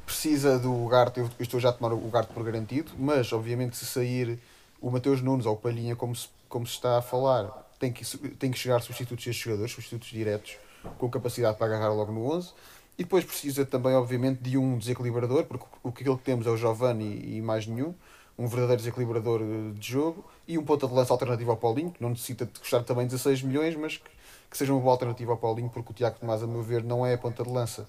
[0.06, 3.84] Precisa do Ugarte, eu estou já a tomar o Ugarte por garantido, mas obviamente se
[3.84, 4.38] sair
[4.80, 8.04] o Mateus Nunes ou o Palhinha, como se, como se está a falar, tem que,
[8.36, 10.56] tem que chegar substitutos a jogadores, substitutos diretos
[10.98, 12.52] com capacidade para agarrar logo no 11.
[12.96, 17.36] E depois precisa também, obviamente, de um desequilibrador, porque o que temos é o Giovanni
[17.36, 17.92] e mais nenhum.
[18.38, 22.00] Um verdadeiro desequilibrador eh, de jogo e um ponta de lança alternativo ao Paulinho, que
[22.02, 24.10] não necessita de custar também 16 milhões, mas que,
[24.50, 27.04] que seja uma boa alternativa ao Paulinho, porque o Tiago Tomás, a meu ver, não
[27.04, 27.82] é a ponta de lança,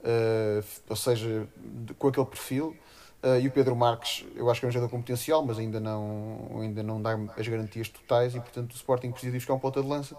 [0.00, 2.76] uh, ou seja, de, com aquele perfil.
[3.20, 5.80] Uh, e o Pedro Marques, eu acho que é um jogador com potencial, mas ainda
[5.80, 9.58] não, ainda não dá as garantias totais e, portanto, o Sporting precisa de buscar um
[9.58, 10.16] ponta de lança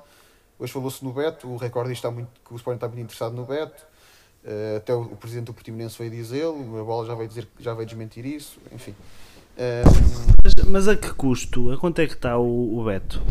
[0.59, 3.45] Hoje falou-se no Beto, o recorde está muito, que o Sporting está muito interessado no
[3.45, 3.81] Beto.
[4.43, 7.73] Uh, até o, o, presidente do Portimonense veio dizê-lo, a bola já vai dizer já
[7.73, 8.93] vai desmentir isso, enfim.
[10.43, 11.72] Mas, mas, a que custo?
[11.72, 13.22] A quanto é que está o, o Beto?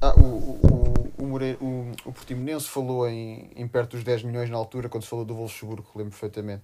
[0.00, 4.50] Ah, o, o, o, More, o, o Portimonense falou em, em perto dos 10 milhões
[4.50, 6.62] na altura, quando se falou do Wolfsburgo, lembro perfeitamente.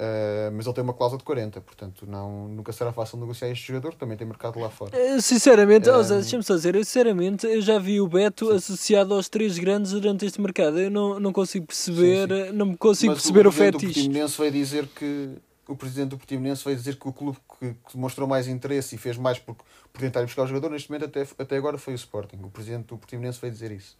[0.00, 3.68] Uh, mas ele tem uma cláusula de 40, portanto não, nunca será fácil negociar este
[3.68, 4.92] jogador, também tem mercado lá fora.
[4.96, 8.56] Uh, sinceramente, uh, oh, deixa-me só dizer, eu sinceramente eu já vi o Beto sim.
[8.56, 10.78] associado aos três grandes durante este mercado.
[10.78, 12.52] Eu não, não consigo perceber, sim, sim.
[12.52, 13.86] não me consigo mas perceber o, o fetiche.
[13.86, 15.34] O Portimonense vai dizer que
[15.70, 18.98] o presidente do Portimonense vai dizer que o clube que, que demonstrou mais interesse e
[18.98, 19.54] fez mais por,
[19.92, 22.38] por tentar buscar o jogador, neste momento até, até agora foi o Sporting.
[22.42, 23.96] O presidente do Portimonense vai dizer isso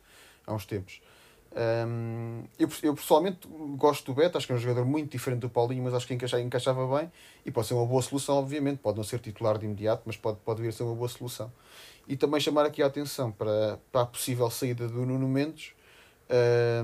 [0.46, 1.00] há uns tempos.
[1.52, 5.50] Um, eu, eu, pessoalmente gosto do Beto, acho que é um jogador muito diferente do
[5.50, 7.10] Paulinho, mas acho que encaixa, encaixava bem
[7.44, 8.78] e pode ser uma boa solução, obviamente.
[8.78, 11.52] Pode não ser titular de imediato, mas pode, pode vir a ser uma boa solução.
[12.06, 15.72] E também chamar aqui a atenção para, para a possível saída do Nuno Mendes.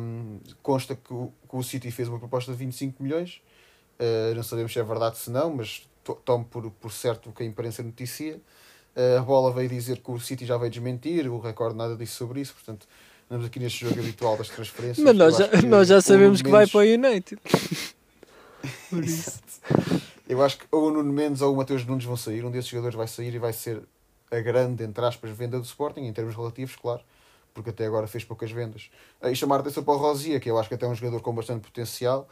[0.00, 3.40] Um, consta que o, que o City fez uma proposta de 25 milhões,
[4.00, 5.88] uh, não sabemos se é verdade se não, mas
[6.24, 8.40] tomo por, por certo o que a imprensa noticia.
[8.96, 12.12] Uh, a bola veio dizer que o City já veio desmentir, o recorde nada disse
[12.12, 12.86] sobre isso, portanto
[13.28, 15.04] Andamos aqui neste jogo habitual das transferências.
[15.04, 17.40] Mas nós já, nós já sabemos que vai para o United.
[18.88, 19.40] Por isso.
[20.28, 22.44] Eu acho que ou o Nuno Mendes ou o Mateus Nunes vão sair.
[22.44, 23.82] Um desses jogadores vai sair e vai ser
[24.30, 27.00] a grande, entre aspas, venda do Sporting, em termos relativos, claro,
[27.52, 28.90] porque até agora fez poucas vendas.
[29.22, 31.20] E chamar a atenção para o Rosia, que eu acho que até é um jogador
[31.20, 32.28] com bastante potencial,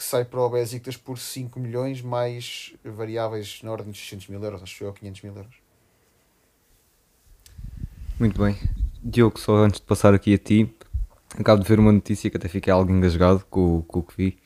[0.00, 4.42] que sai para o Besiktas por 5 milhões, mais variáveis na ordem de 600 mil
[4.42, 5.54] euros, acho que ou 500 mil euros.
[8.18, 8.56] Muito bem.
[9.02, 10.74] Diogo, só antes de passar aqui a ti,
[11.38, 14.38] acabo de ver uma notícia que até fiquei algo engasgado com, com o que vi.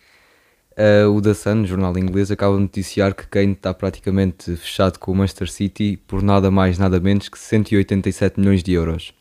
[0.73, 5.13] Uh, o The Sun, jornal inglês, acaba de noticiar que Kane está praticamente fechado com
[5.13, 9.15] o Manchester City por nada mais, nada menos que 187 milhões de euros.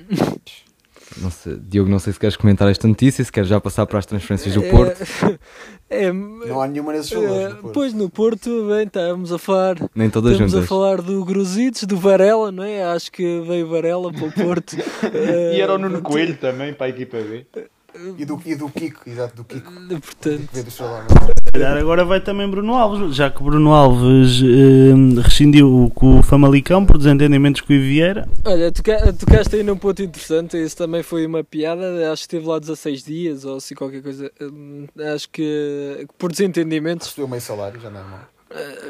[1.16, 3.98] Não sei, Diogo, não sei se queres comentar esta notícia, se queres já passar para
[3.98, 5.02] as transferências do Porto.
[5.88, 7.56] É, é, não há nenhuma nesses valores.
[7.56, 9.76] É, pois no Porto, bem, estávamos a falar.
[9.94, 10.66] Nem todas estamos juntas.
[10.66, 12.84] a falar do Gruzitos, do Varela, não é?
[12.84, 14.76] Acho que veio Varela para o Porto.
[15.52, 17.46] e era o Nuno Coelho também para a equipa B.
[18.18, 19.72] E do, e do Kiko, exato, do Kiko.
[19.72, 26.20] Portanto, se calhar agora vai também Bruno Alves, já que Bruno Alves eh, rescindiu com
[26.20, 28.28] o Famalicão por desentendimentos com o Vieira.
[28.44, 32.58] Olha, tocaste aí num ponto interessante, isso também foi uma piada, acho que esteve lá
[32.58, 34.30] 16 dias ou assim qualquer coisa.
[34.40, 37.08] Hum, acho que por desentendimentos.
[37.08, 38.39] Recebeu meio salário, já não é mal.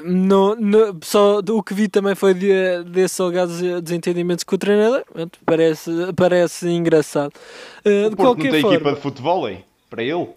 [0.05, 5.05] No, no, só o que vi também foi de, desses alegados desentendimentos com o treinador.
[5.44, 7.33] Parece, parece engraçado.
[7.85, 9.64] Uh, o de qualquer não tem forma, equipa de futebol, hein?
[9.90, 10.29] para ele?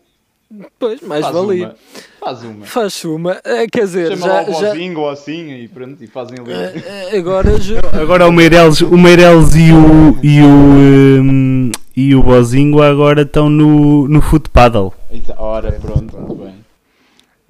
[0.77, 1.67] Pois, mais Faz valia.
[1.67, 1.75] Uma.
[2.19, 2.65] Faz uma.
[2.65, 3.41] Faz uma.
[3.43, 4.45] É, quer dizer, Chama já.
[4.45, 4.99] Chama já...
[4.99, 6.51] ou assim e pronto, e fazem ali.
[6.53, 7.49] Uh, agora,
[8.01, 10.19] agora o Meireles, o Meireles e o.
[10.23, 14.91] E o um, e o Bozinho agora estão no, no foot paddle.
[15.38, 16.62] Ora, pronto, muito bem.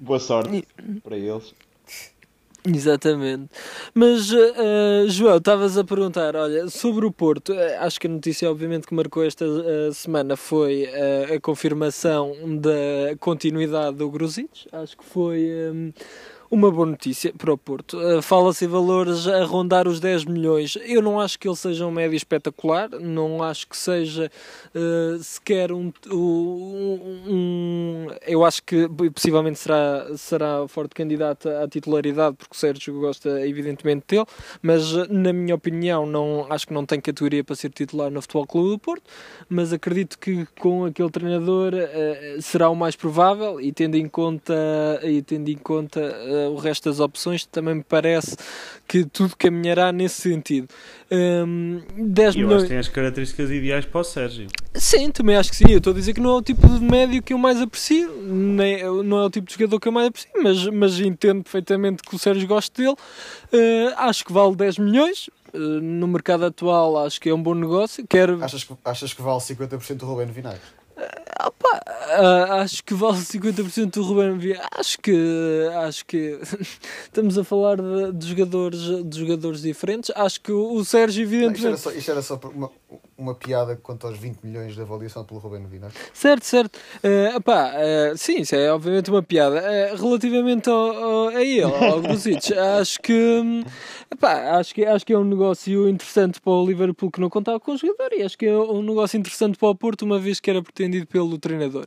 [0.04, 0.66] Boa sorte
[1.02, 1.54] para eles.
[2.66, 3.50] Exatamente.
[3.94, 8.50] Mas, uh, João, estavas a perguntar, olha, sobre o Porto, uh, acho que a notícia,
[8.50, 10.88] obviamente, que marcou esta uh, semana foi
[11.34, 14.66] a confirmação da continuidade do Gruzic.
[14.72, 15.50] Acho que foi.
[15.70, 15.92] Um,
[16.54, 17.98] uma boa notícia para o Porto.
[17.98, 20.78] Uh, Fala-se em valores a rondar os 10 milhões.
[20.86, 24.30] Eu não acho que ele seja um médio espetacular, não acho que seja
[24.72, 32.36] uh, sequer um, um, um, Eu acho que possivelmente será, será forte candidato à titularidade,
[32.36, 34.26] porque o Sérgio gosta, evidentemente, dele,
[34.62, 38.46] mas na minha opinião, não, acho que não tem categoria para ser titular no Futebol
[38.46, 39.02] Clube do Porto.
[39.48, 44.54] Mas acredito que com aquele treinador uh, será o mais provável e tendo em conta.
[45.02, 46.00] E tendo em conta
[46.48, 48.36] o resto das opções, também me parece
[48.86, 50.68] que tudo caminhará nesse sentido.
[51.10, 52.54] Um, 10 e eu milhões...
[52.54, 54.48] acho que tem as características ideais para o Sérgio.
[54.74, 55.70] Sim, também acho que sim.
[55.70, 58.10] Eu estou a dizer que não é o tipo de médio que eu mais aprecio,
[58.22, 62.02] nem, não é o tipo de jogador que eu mais aprecio, mas, mas entendo perfeitamente
[62.02, 62.96] que o Sérgio gosta dele.
[63.52, 65.28] Uh, acho que vale 10 milhões.
[65.52, 68.04] Uh, no mercado atual, acho que é um bom negócio.
[68.08, 68.42] Quero...
[68.42, 70.60] Achas, que, achas que vale 50% do Rubén Vinagre?
[71.46, 71.80] Opa,
[72.20, 74.66] uh, acho que vale 50% do Ruben Vieira.
[74.76, 76.38] Acho que acho que
[77.04, 80.10] estamos a falar de, de, jogadores, de jogadores diferentes.
[80.14, 81.64] Acho que o Sérgio, evidentemente.
[81.64, 82.70] Não, isto, era só, isto era só uma,
[83.16, 85.90] uma piada quanto aos 20 milhões de avaliação pelo Ruben Vieira.
[86.12, 86.76] Certo, certo.
[87.02, 89.60] Uh, opá, uh, sim, isso é obviamente uma piada.
[89.60, 93.64] Uh, relativamente ao, ao, a ele, ao Grusic, acho que
[94.12, 97.60] opá, acho que acho que é um negócio interessante para o Liverpool que não contava
[97.60, 100.40] com o jogador e acho que é um negócio interessante para o Porto, uma vez
[100.40, 101.86] que era pretendido pelo treinador.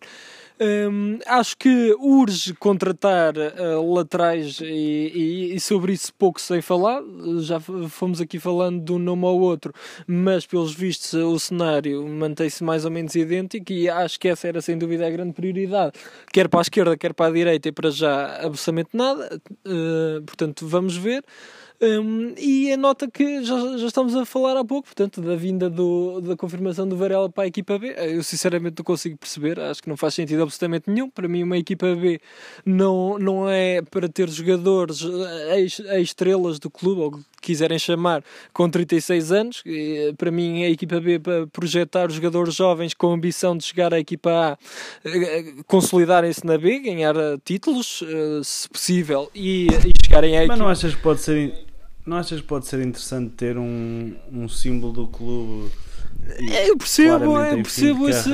[0.60, 6.62] Um, acho que urge contratar uh, laterais e, e, e, sobre isso pouco se tem
[6.62, 7.42] falado.
[7.44, 9.72] Já fomos aqui falando de um nome ao outro,
[10.08, 14.60] mas pelos vistos o cenário mantém-se mais ou menos idêntico e acho que essa era
[14.60, 15.94] sem dúvida a grande prioridade,
[16.34, 19.40] quer para a esquerda, quer para a direita, e para já absolutamente nada.
[19.64, 21.24] Uh, portanto, vamos ver.
[21.80, 25.70] Um, e a nota que já, já estamos a falar há pouco, portanto, da vinda
[25.70, 29.84] do, da confirmação do Varela para a equipa B, eu sinceramente não consigo perceber, acho
[29.84, 31.08] que não faz sentido absolutamente nenhum.
[31.08, 32.20] Para mim, uma equipa B
[32.66, 35.02] não, não é para ter jogadores
[36.00, 39.62] estrelas do clube, ou quiserem chamar, com 36 anos.
[39.64, 44.00] E, para mim, a equipa B para projetar jogadores jovens com ambição de chegar à
[44.00, 44.58] equipa A,
[45.06, 50.54] eh, consolidarem-se na B, ganhar títulos, eh, se possível, e, e chegarem à equipa.
[50.54, 51.67] Mas não achas que pode ser
[52.08, 55.70] não achas que pode ser interessante ter um, um símbolo do clube
[56.68, 58.30] eu percebo, eu percebo esse...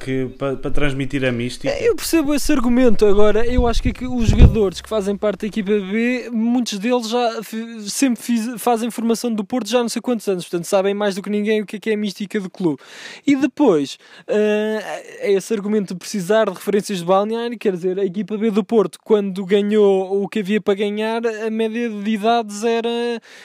[0.00, 1.68] que para, para transmitir a mística.
[1.68, 3.04] É, eu percebo esse argumento.
[3.06, 6.78] Agora, eu acho que, é que os jogadores que fazem parte da equipa B, muitos
[6.78, 7.40] deles já
[7.86, 11.22] sempre fiz, fazem formação do Porto já não sei quantos anos, portanto sabem mais do
[11.22, 12.80] que ninguém o que é, que é a mística do clube.
[13.26, 18.36] E depois, uh, esse argumento de precisar de referências de balneário, quer dizer, a equipa
[18.36, 22.88] B do Porto, quando ganhou o que havia para ganhar, a média de idades era,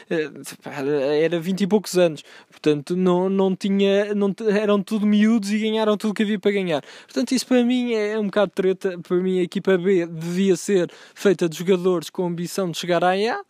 [0.10, 2.24] eh, era 20 e poucos anos.
[2.50, 3.81] Portanto, não, não tinha.
[4.16, 6.82] Não, eram tudo miúdos e ganharam tudo que havia para ganhar.
[7.06, 9.00] Portanto, isso para mim é um bocado treta.
[9.00, 13.12] Para mim, a equipa B devia ser feita de jogadores com ambição de chegar à
[13.12, 13.42] A.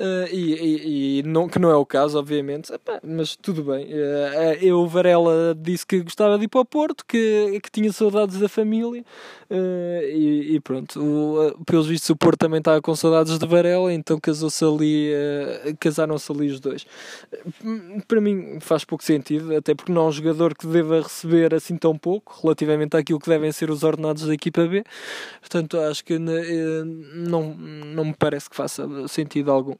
[0.00, 3.84] Uh, e, e, e, não, que não é o caso, obviamente, Epá, mas tudo bem.
[3.84, 8.38] Uh, eu, Varela, disse que gostava de ir para o Porto, que, que tinha saudades
[8.38, 9.04] da família,
[9.50, 10.98] uh, e, e, pronto.
[10.98, 15.10] O, pelos vistos, o Porto também estava com saudades de Varela, então casou-se ali,
[15.78, 16.86] casaram-se ali os dois.
[18.08, 21.76] Para mim, faz pouco sentido, até porque não é um jogador que deva receber assim
[21.76, 24.82] tão pouco, relativamente àquilo que devem ser os ordenados da equipa B.
[25.40, 29.74] Portanto, acho que não, não me parece que faça sentido algum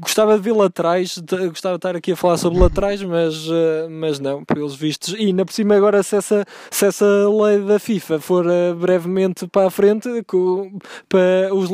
[0.00, 4.18] gostava de ver laterais, gostava de estar aqui a falar sobre laterais, mas, eh, mas
[4.18, 5.14] não, pelos vistos.
[5.14, 9.46] E ainda por cima, agora, se essa, se essa lei da FIFA for eh, brevemente
[9.46, 11.70] para a frente, com, para os,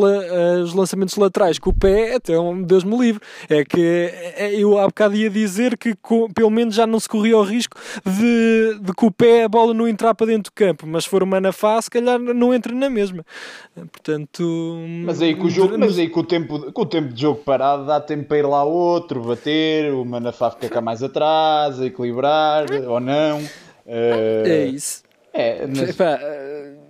[0.63, 3.23] os lançamentos laterais com o pé, então Deus me livre.
[3.49, 4.11] É que
[4.53, 7.77] eu há bocado ia dizer que com, pelo menos já não se corria o risco
[8.05, 11.11] de, de com o pé a bola não entrar para dentro do campo, mas se
[11.11, 13.25] for uma na face, se calhar não entra na mesma.
[13.75, 17.21] Portanto, mas aí com o jogo, mas aí com o tempo, com o tempo de
[17.21, 21.81] jogo parado dá tempo para ir lá outro, bater, o Manafá fica cá mais atrás,
[21.81, 23.39] equilibrar, ou não.
[23.41, 25.03] Uh, é isso.
[25.33, 25.91] É, mas...
[25.91, 26.84] Epá, uh,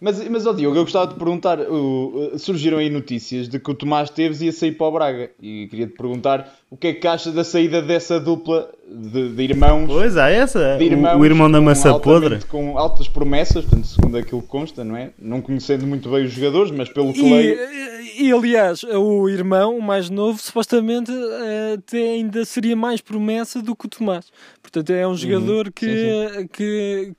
[0.00, 3.74] Mas, mas ó Diogo, eu gostava de perguntar: uh, surgiram aí notícias de que o
[3.74, 5.30] Tomás Teves ia sair para o Braga.
[5.40, 9.42] E queria te perguntar o que é que achas da saída dessa dupla de, de
[9.42, 9.86] irmãos.
[9.88, 12.38] Pois há essa, de irmãos o, o irmão da maçã podre.
[12.46, 15.10] Com altas promessas, portanto, segundo aquilo que consta, não é?
[15.18, 17.58] Não conhecendo muito bem os jogadores, mas pelo que e, leio.
[18.18, 21.12] E aliás, o irmão, o mais novo, supostamente
[21.74, 24.26] até ainda seria mais promessa do que o Tomás.
[24.62, 25.72] Portanto, é um jogador uhum.
[25.72, 26.48] que, sim, sim.
[26.52, 27.12] que,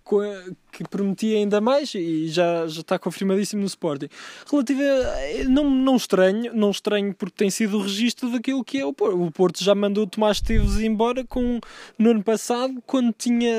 [0.71, 4.07] que prometia ainda mais e já, já está confirmadíssimo no Sporting.
[4.49, 8.85] Relativo a, não, não estranho, não estranho porque tem sido o registro daquilo que é
[8.85, 9.21] o Porto.
[9.21, 11.59] O Porto já mandou Tomás Teves embora com,
[11.97, 13.53] no ano passado, quando tinha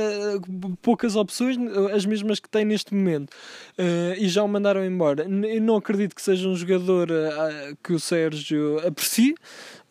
[0.80, 1.56] poucas opções,
[1.94, 5.24] as mesmas que tem neste momento, uh, e já o mandaram embora.
[5.24, 9.34] Eu não acredito que seja um jogador uh, que o Sérgio aprecie.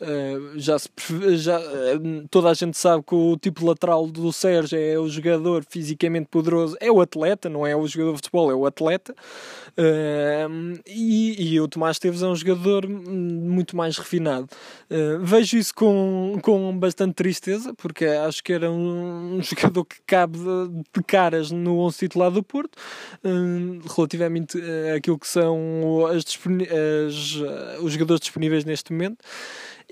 [0.02, 0.90] Uh, já, se,
[1.38, 5.64] já uh, toda a gente sabe que o tipo lateral do Sérgio é o jogador
[5.70, 9.14] fisicamente poderoso, é o atleta, não é o jogador de futebol, é o atleta.
[9.78, 14.50] Uh, e, e, o Tomás Teves é um jogador muito mais refinado.
[15.22, 20.40] vejo isso com, com bastante tristeza, porque acho que era um, um jogador que cabe
[20.40, 22.76] de, de, caras no 11 titular do Porto,
[23.96, 24.58] relativamente
[24.96, 29.24] àquilo que são as, as, os jogadores disponíveis neste momento.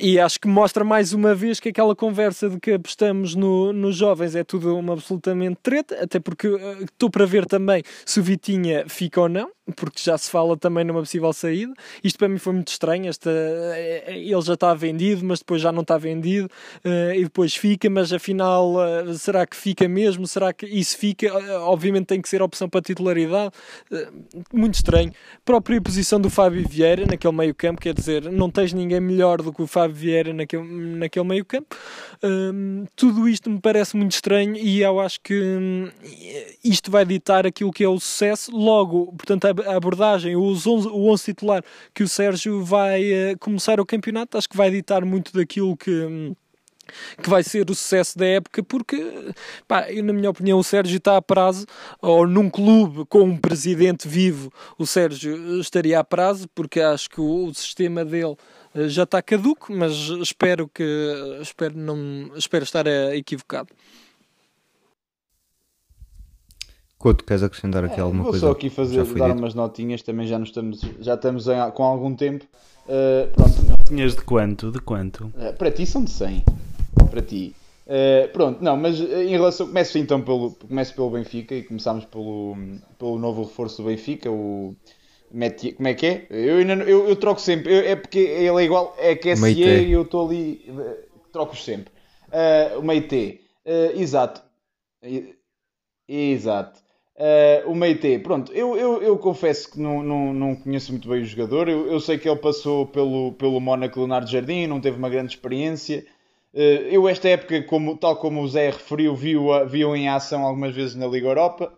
[0.02, 3.98] E acho que mostra mais uma vez que aquela conversa de que apostamos no, nos
[3.98, 8.24] jovens é tudo uma absolutamente treta, até porque uh, estou para ver também se o
[8.24, 11.74] Vitinha fica ou não porque já se fala também numa possível saída.
[12.04, 13.10] Isto para mim foi muito estranho.
[13.10, 16.50] Esta, eh, ele já está vendido, mas depois já não está vendido
[16.86, 17.90] uh, e depois fica.
[17.90, 20.28] Mas afinal, uh, será que fica mesmo?
[20.28, 21.32] Será que isso fica?
[21.62, 23.52] Obviamente tem que ser opção para titularidade.
[24.54, 25.12] muito estranho.
[25.44, 29.62] Própria posição do Fábio Vieira naquele meio-campo, quer dizer, não tens ninguém melhor do que
[29.62, 31.76] o Fábio Vieira naquele, naquele meio-campo.
[32.96, 35.90] tudo isto me parece muito estranho e eu acho que um,
[36.64, 38.52] isto vai ditar aquilo que é o sucesso.
[38.56, 43.86] Logo, portanto, abordagem, os 11, o 11 titular que o Sérgio vai uh, começar o
[43.86, 46.34] campeonato, acho que vai ditar muito daquilo que.
[47.22, 48.98] Que vai ser o sucesso da época, porque,
[49.68, 51.68] pá, na minha opinião, o Sérgio está a prazo,
[52.02, 57.22] ou num clube com um presidente vivo, o Sérgio estaria a prazo, porque acho que
[57.22, 58.36] o, o sistema dele
[58.74, 60.84] eh, já está caduco, mas espero que
[61.42, 63.70] espero não espero estar eh, equivocado.
[67.00, 68.46] Couto, queres acrescentar aqui é, alguma vou coisa?
[68.46, 69.40] Vou só aqui fazer, dar dito.
[69.40, 72.46] umas notinhas, também já, nos estamos, já estamos em, com algum tempo.
[72.86, 73.86] Uh, pronto.
[73.88, 74.70] Tinhas de quanto?
[74.70, 75.28] De quanto?
[75.28, 76.44] Uh, para ti são de 100.
[77.10, 77.56] Para ti.
[77.88, 79.68] Uh, pronto, não, mas em relação.
[79.68, 82.58] Começo então pelo, começo pelo Benfica e começamos pelo,
[82.98, 84.76] pelo novo reforço do Benfica, o.
[85.32, 86.28] Meti, como é que é?
[86.30, 89.36] Eu, ainda, eu, eu troco sempre, eu, é porque ele é igual, é que é
[89.36, 90.66] SE e eu estou ali,
[91.32, 91.94] troco sempre.
[92.78, 93.40] o Meite,
[93.96, 94.42] exato.
[96.08, 96.89] Exato.
[97.20, 101.22] Uh, o Meite, pronto, eu, eu, eu confesso que não, não, não conheço muito bem
[101.22, 101.68] o jogador.
[101.68, 105.34] Eu, eu sei que ele passou pelo, pelo Mónaco Leonardo Jardim, não teve uma grande
[105.34, 106.06] experiência.
[106.54, 110.74] Uh, eu, esta época, como, tal como o Zé referiu, viu, viu em ação algumas
[110.74, 111.74] vezes na Liga Europa.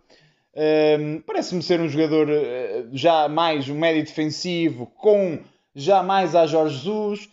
[0.54, 2.28] Uh, Parece-me ser um jogador
[2.94, 5.40] já mais um médio defensivo, com
[5.74, 7.30] já mais a Jorge Jesus.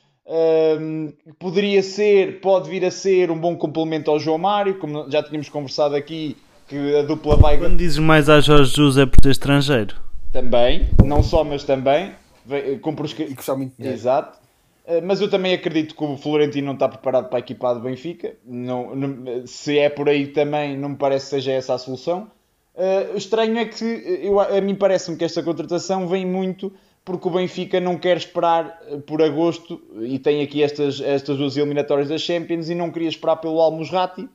[1.39, 5.51] poderia ser, pode vir a ser um bom complemento ao João Mário, como já tínhamos
[5.51, 6.39] conversado aqui
[6.69, 7.59] que a dupla vai.
[7.59, 9.97] Quando dizes mais a Jorge Jesus é por ser estrangeiro?
[10.33, 12.13] Também, não só, mas também.
[12.83, 13.13] Compro os...
[13.19, 13.97] E custar muito dinheiro.
[13.97, 14.39] Exato.
[14.87, 17.81] Eh, mas eu também acredito que o Florentino não está preparado para a equipa do
[17.81, 18.35] Benfica.
[18.45, 22.31] Não, não, se é por aí também, não me parece que seja essa a solução.
[22.75, 26.73] Uh, estranho é que eu, a mim parece-me que esta contratação vem muito
[27.05, 31.57] porque o Benfica não quer esperar eh, por agosto e tem aqui estas, estas duas
[31.57, 34.29] eliminatórias das Champions e não queria esperar pelo Almusrati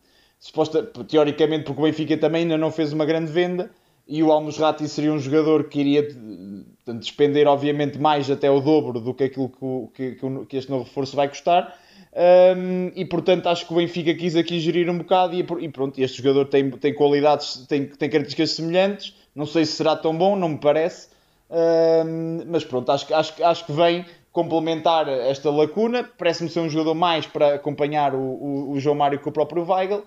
[0.44, 3.72] suposta, teoricamente, porque o Benfica também ainda não fez uma grande venda
[4.06, 9.00] e o Almusrati seria um jogador que iria portanto, despender, obviamente, mais até o dobro
[9.00, 9.50] do que aquilo
[9.96, 11.80] que, que, que este novo reforço vai custar.
[12.58, 15.98] Um, e portanto acho que o Benfica quis aqui gerir um bocado e, e pronto,
[15.98, 20.36] este jogador tem, tem qualidades, tem, tem características semelhantes, não sei se será tão bom,
[20.36, 21.08] não me parece,
[21.50, 26.94] um, mas pronto, acho, acho, acho que vem complementar esta lacuna, parece-me ser um jogador
[26.94, 30.04] mais para acompanhar o, o, o João Mário que o próprio Weigl,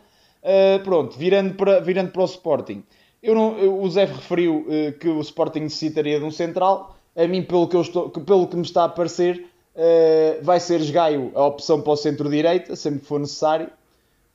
[0.47, 2.85] Uh, pronto, virando para, virando para o Sporting.
[3.21, 6.97] Eu não, eu, o Zé referiu uh, que o Sporting necessitaria de um central.
[7.17, 9.45] A mim, pelo que, eu estou, pelo que me está a parecer,
[9.75, 13.69] uh, vai ser Esgaio a opção para o centro-direita, sempre que for necessário.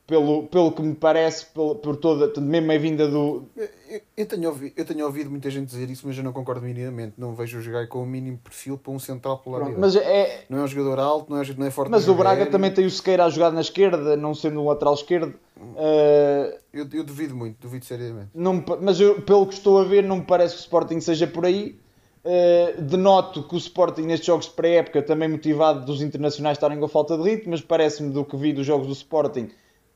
[0.06, 3.46] Pelo, pelo que me parece, por, por toda, mesmo a vinda do.
[3.56, 6.62] Eu, eu, tenho ouvido, eu tenho ouvido muita gente dizer isso, mas eu não concordo
[6.62, 7.14] minimamente.
[7.18, 9.42] Não vejo o Esgaio com o mínimo perfil para um central
[9.78, 10.44] mas é...
[10.50, 11.90] Não é um jogador alto, não é, não é forte.
[11.90, 14.96] Mas o Braga também tem o Sequeira a jogar na esquerda, não sendo um lateral
[14.96, 15.34] esquerdo.
[15.62, 18.30] Uh, Eu, eu duvido muito, duvido seriamente.
[18.34, 21.28] Não, mas eu, pelo que estou a ver, não me parece que o Sporting seja
[21.28, 21.80] por aí.
[22.24, 26.88] Uh, denoto que o Sporting nestes jogos de pré-época, também motivado dos internacionais estarem com
[26.88, 29.50] falta de ritmo, mas parece-me do que vi dos jogos do Sporting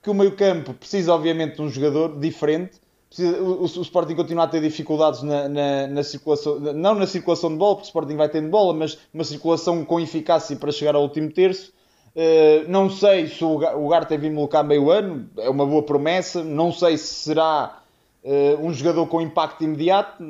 [0.06, 2.80] que o meio-campo precisa, obviamente, de um jogador diferente.
[3.10, 7.50] Precisa, o, o, Sporting continua a ter dificuldades na, na, na, circulação, não na circulação
[7.50, 10.94] de bola, porque o Sporting vai tendo bola, mas uma circulação com eficácia para chegar
[10.94, 11.74] ao último terço.
[12.16, 16.44] Uh, não sei se o, o Garte vir colocar meio ano, é uma boa promessa.
[16.44, 17.80] Não sei se será
[18.24, 20.24] uh, um jogador com impacto imediato,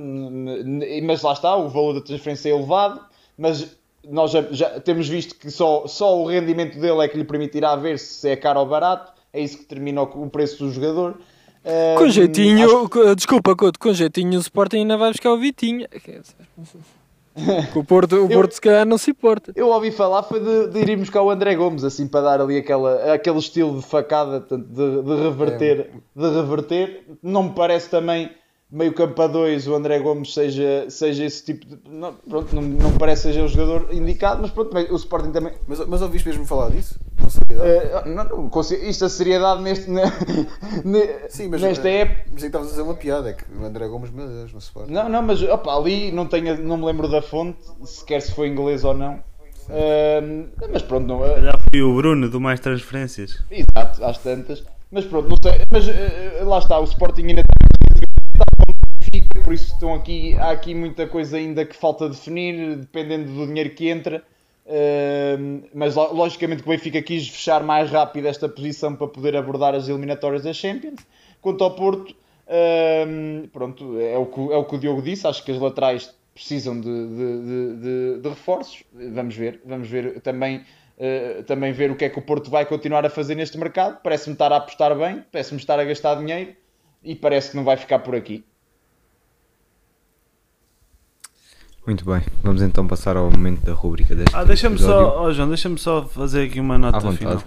[1.04, 3.02] mas lá está, o valor da transferência é elevado.
[3.38, 3.78] Mas
[4.08, 7.76] nós já, já temos visto que só, só o rendimento dele é que lhe permitirá
[7.76, 11.18] ver se é caro ou barato é isso que determina o preço do jogador.
[11.98, 13.16] Com jeitinho, acho...
[13.16, 15.88] desculpa, Couto, com jeitinho o Sporting ainda vai buscar o Vitinho.
[17.76, 19.52] o Porto, o Porto eu, se calhar não se importa.
[19.56, 22.58] Eu ouvi falar foi de, de irmos buscar o André Gomes, assim, para dar ali
[22.58, 26.22] aquela, aquele estilo de facada, de, de reverter, é.
[26.22, 27.06] de reverter.
[27.22, 28.32] Não me parece também
[28.76, 31.80] meio campo a dois o André Gomes seja, seja esse tipo de.
[31.90, 35.54] Não, pronto, não, não parece seja o jogador indicado, mas pronto, o Sporting também.
[35.66, 37.00] Mas, mas ouviste mesmo falar disso?
[37.22, 38.10] Com seriedade?
[38.10, 39.90] Uh, não, não, isto a seriedade neste,
[40.84, 42.26] ne, Sim, mas, nesta eh, época.
[42.34, 44.60] Mas aí estavas a dizer uma piada, é que o André Gomes, meu Deus, no
[44.60, 44.92] Sporting.
[44.92, 48.50] Não, não, mas opa, ali não, tenho, não me lembro da fonte, sequer se foi
[48.50, 49.14] inglês ou não.
[49.70, 51.20] Uh, mas pronto, não.
[51.42, 53.42] Já fui o Bruno do Mais Transferências.
[53.50, 54.64] Exato, às tantas.
[54.92, 55.62] Mas pronto, não sei.
[55.72, 57.42] Mas uh, lá está, o Sporting ainda
[59.44, 63.70] por isso estão aqui, há aqui muita coisa ainda que falta definir, dependendo do dinheiro
[63.72, 64.24] que entra.
[64.66, 69.76] Uh, mas logicamente que o Benfica quis fechar mais rápido esta posição para poder abordar
[69.76, 71.06] as eliminatórias da Champions.
[71.40, 75.44] Quanto ao Porto, uh, pronto, é o, que, é o que o Diogo disse, acho
[75.44, 78.84] que as laterais precisam de, de, de, de reforços.
[78.92, 80.66] Vamos ver, vamos ver também,
[80.98, 84.00] uh, também ver o que é que o Porto vai continuar a fazer neste mercado.
[84.02, 86.56] Parece-me estar a apostar bem, parece-me estar a gastar dinheiro
[87.04, 88.44] e parece que não vai ficar por aqui.
[91.86, 95.48] Muito bem, vamos então passar ao momento da rubrica deste Ah, deixa-me só, oh João,
[95.48, 97.44] deixa-me só fazer aqui uma nota final.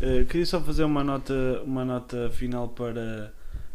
[0.00, 3.34] Uh, queria só fazer uma nota, uma nota final para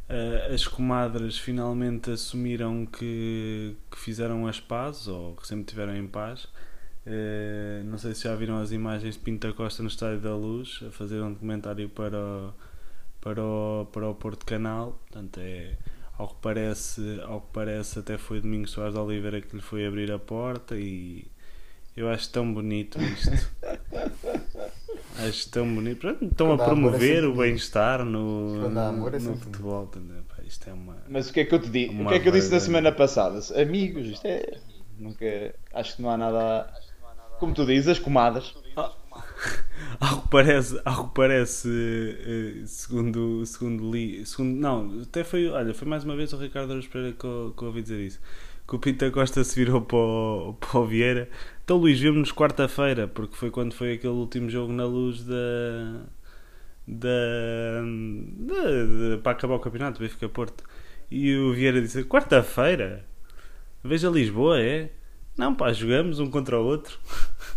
[0.10, 6.08] uh, as comadres finalmente assumiram que, que fizeram as pazes ou que sempre tiveram em
[6.08, 6.46] paz.
[7.06, 10.80] Uh, não sei se já viram as imagens de Pinta Costa no Estádio da Luz
[10.88, 12.54] a fazer um documentário para o,
[13.20, 14.98] para o, para o Porto Canal.
[15.10, 15.74] Portanto, é
[16.18, 19.86] ao que parece, ao que parece até foi Domingos Soares de Oliveira que lhe foi
[19.86, 21.26] abrir a porta e
[21.96, 23.52] eu acho tão bonito isto.
[25.28, 26.00] acho tão bonito.
[26.00, 29.90] Pronto, estão Quando a promover é o bem-estar no, no, é no futebol.
[30.46, 32.04] Isto é uma, Mas o que é que eu te digo?
[32.04, 33.40] O que é que eu disse na semana passada?
[33.60, 34.60] Amigos, isto é.
[34.98, 35.26] Nunca.
[35.74, 36.72] Acho que não há nada.
[37.40, 38.54] Como tu dizes, as comadas.
[38.78, 38.94] Ah.
[40.00, 45.74] Ao que parece, ao que parece eh, segundo, segundo li, segundo, não, até foi, olha,
[45.74, 47.28] foi mais uma vez o Ricardo Aruz Pereira que
[47.58, 48.20] que ouvi dizer isso.
[48.68, 51.30] Que o Pinta Costa se virou para o, para o Vieira.
[51.64, 55.36] Então, Luís, vimos-nos quarta-feira, porque foi quando foi aquele último jogo na luz da.
[56.88, 57.82] da.
[58.38, 60.64] da, da para acabar o campeonato, Benfica Porto.
[61.12, 63.06] E o Vieira disse: quarta-feira?
[63.84, 64.92] Veja Lisboa, é?
[65.38, 67.00] Não, pá, jogamos um contra o outro.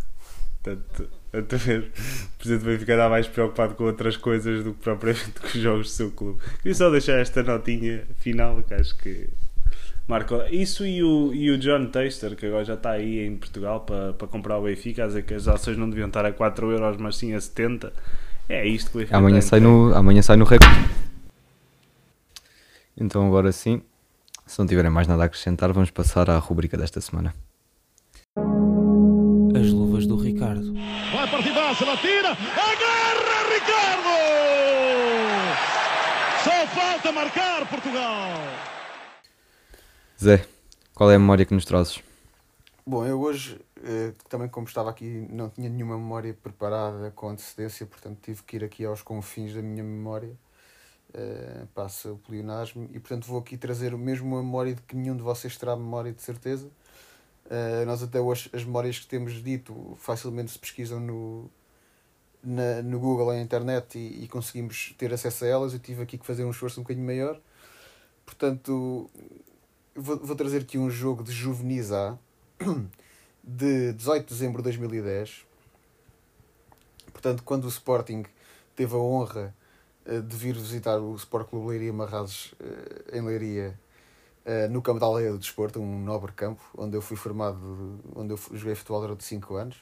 [0.62, 1.92] Portanto, a ver,
[2.34, 5.86] o presidente vai ficar mais preocupado com outras coisas do que propriamente com os jogos
[5.88, 6.40] do seu clube.
[6.62, 9.28] Queria só deixar esta notinha final que acho que
[10.06, 13.80] marca isso e o, e o John Taster, que agora já está aí em Portugal
[13.80, 16.72] para, para comprar o Benfica, a dizer que as ações não deviam estar a 4
[16.72, 17.92] euros, mas sim a 70.
[18.48, 20.74] É isto que o Benfica amanhã sai no Amanhã sai no recorde.
[22.96, 23.82] Então agora sim,
[24.46, 27.32] se não tiverem mais nada a acrescentar, vamos passar à rubrica desta semana.
[31.78, 34.08] Partidaça, ela tira, agarra Ricardo!
[36.44, 38.28] Só falta marcar Portugal.
[40.22, 40.44] Zé,
[40.94, 42.02] qual é a memória que nos trazes?
[42.86, 47.86] Bom, eu hoje, eh, também como estava aqui, não tinha nenhuma memória preparada com antecedência,
[47.86, 50.34] portanto tive que ir aqui aos confins da minha memória.
[51.08, 54.94] Uh, passa o pleonasmo e portanto vou aqui trazer o mesmo a memória de que
[54.94, 56.70] nenhum de vocês terá memória de certeza
[57.48, 61.50] Uh, nós até hoje as memórias que temos dito facilmente se pesquisam no,
[62.42, 65.72] na, no Google, na internet e, e, conseguimos ter acesso a elas.
[65.72, 67.40] Eu tive aqui que fazer um esforço um bocadinho maior.
[68.24, 69.10] Portanto,
[69.94, 72.18] vou, vou trazer aqui um jogo de juvenis A
[73.42, 75.46] de 18 de dezembro de 2010.
[77.12, 78.24] Portanto, quando o Sporting
[78.76, 79.54] teve a honra
[80.06, 83.78] uh, de vir visitar o Sport Clube Leiria Marrazes uh, em Leiria
[84.50, 88.32] eh, no campo da Aldeia do Desporto, um nobre campo, onde eu fui formado, onde
[88.32, 89.76] eu joguei futebol durante 5 anos.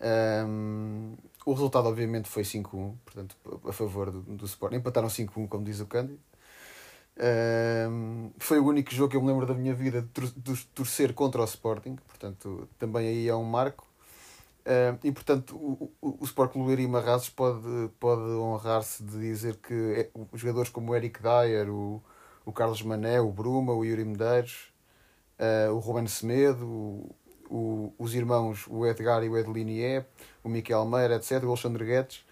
[0.00, 3.36] Um, o resultado, obviamente, foi 5-1, portanto,
[3.66, 4.76] a favor do, do Sporting.
[4.76, 6.20] Empataram 5-1, como diz o Cândido.
[7.90, 11.40] Um, foi o único jogo que eu me lembro da minha vida de torcer contra
[11.40, 13.86] o Sporting, portanto, também aí é um marco.
[14.64, 19.56] Um, e portanto, o, o, o Sport Clube Leiria Marrazes pode, pode honrar-se de dizer
[19.56, 22.02] que é, jogadores como o Eric Dyer, o,
[22.44, 24.70] o Carlos Mané, o Bruma, o Yuri Medeiros,
[25.38, 27.02] uh, o Ruben Semedo,
[27.48, 30.06] o, os irmãos, o Edgar e o Edlinier,
[30.42, 32.24] o Miquel Meira, etc., o Alexandre Guedes,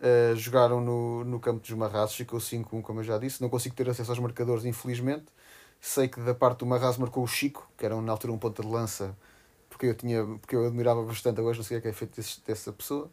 [0.00, 3.40] uh, jogaram no, no campo dos Marrazes, ficou 5-1, como eu já disse.
[3.40, 5.26] Não consigo ter acesso aos marcadores, infelizmente.
[5.80, 8.62] Sei que da parte do Marraz marcou o Chico, que era na altura um ponta
[8.62, 9.16] de lança,
[9.68, 11.98] porque eu, tinha, porque eu admirava bastante, hoje não sei o que é, que é
[11.98, 13.10] feito desse, dessa pessoa.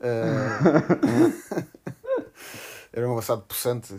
[0.00, 1.74] Uh...
[2.96, 3.92] era um avançado possante,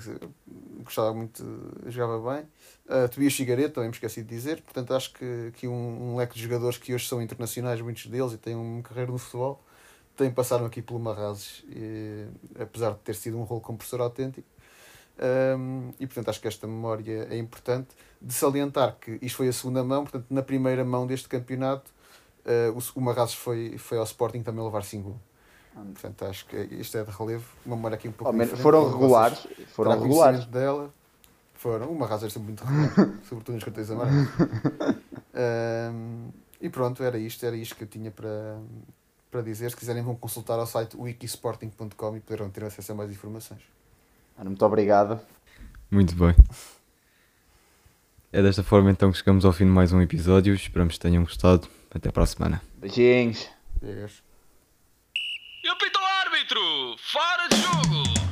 [0.82, 1.44] gostava muito,
[1.88, 2.46] jogava bem.
[2.86, 4.62] Uh, Tobias Cigareta, também me esqueci de dizer.
[4.62, 8.32] Portanto, acho que, que um, um, leque de jogadores que hoje são internacionais, muitos deles,
[8.32, 9.62] e têm uma carreira no futebol,
[10.16, 12.26] têm passaram aqui pelo Marrazes, e,
[12.58, 14.48] apesar de ter sido um rolo compressor autêntico.
[15.18, 17.88] Um, e portanto acho que esta memória é importante
[18.22, 21.90] de salientar que isto foi a segunda mão, portanto na primeira mão deste campeonato
[22.46, 25.18] uh, o, o Marrazes foi, foi ao Sporting também levar 5
[25.76, 27.46] Portanto, acho que isto é de relevo.
[27.66, 29.48] Uma memória aqui um pouco oh, Foram regulares.
[29.68, 30.46] Foram regulares.
[30.46, 30.94] dela.
[31.54, 31.90] Foram.
[31.90, 34.30] Uma razão é sempre muito regular, sobretudo nos cartões amarelos.
[35.36, 36.30] Um,
[36.62, 37.46] e pronto, era isto.
[37.46, 38.58] Era isto que eu tinha para,
[39.30, 39.70] para dizer.
[39.70, 43.62] Se quiserem, vão consultar ao site wikisporting.com e poderão ter acesso a mais informações.
[44.38, 45.20] Muito obrigado.
[45.92, 46.36] Muito bem.
[48.32, 50.54] É desta forma então que chegamos ao fim de mais um episódio.
[50.54, 51.68] Esperamos que tenham gostado.
[51.90, 52.62] Até para a semana.
[52.82, 53.48] Beijinhos.
[53.82, 54.25] Beijos.
[55.66, 55.76] E o
[56.22, 56.96] árbitro!
[57.00, 58.25] Fora de jogo!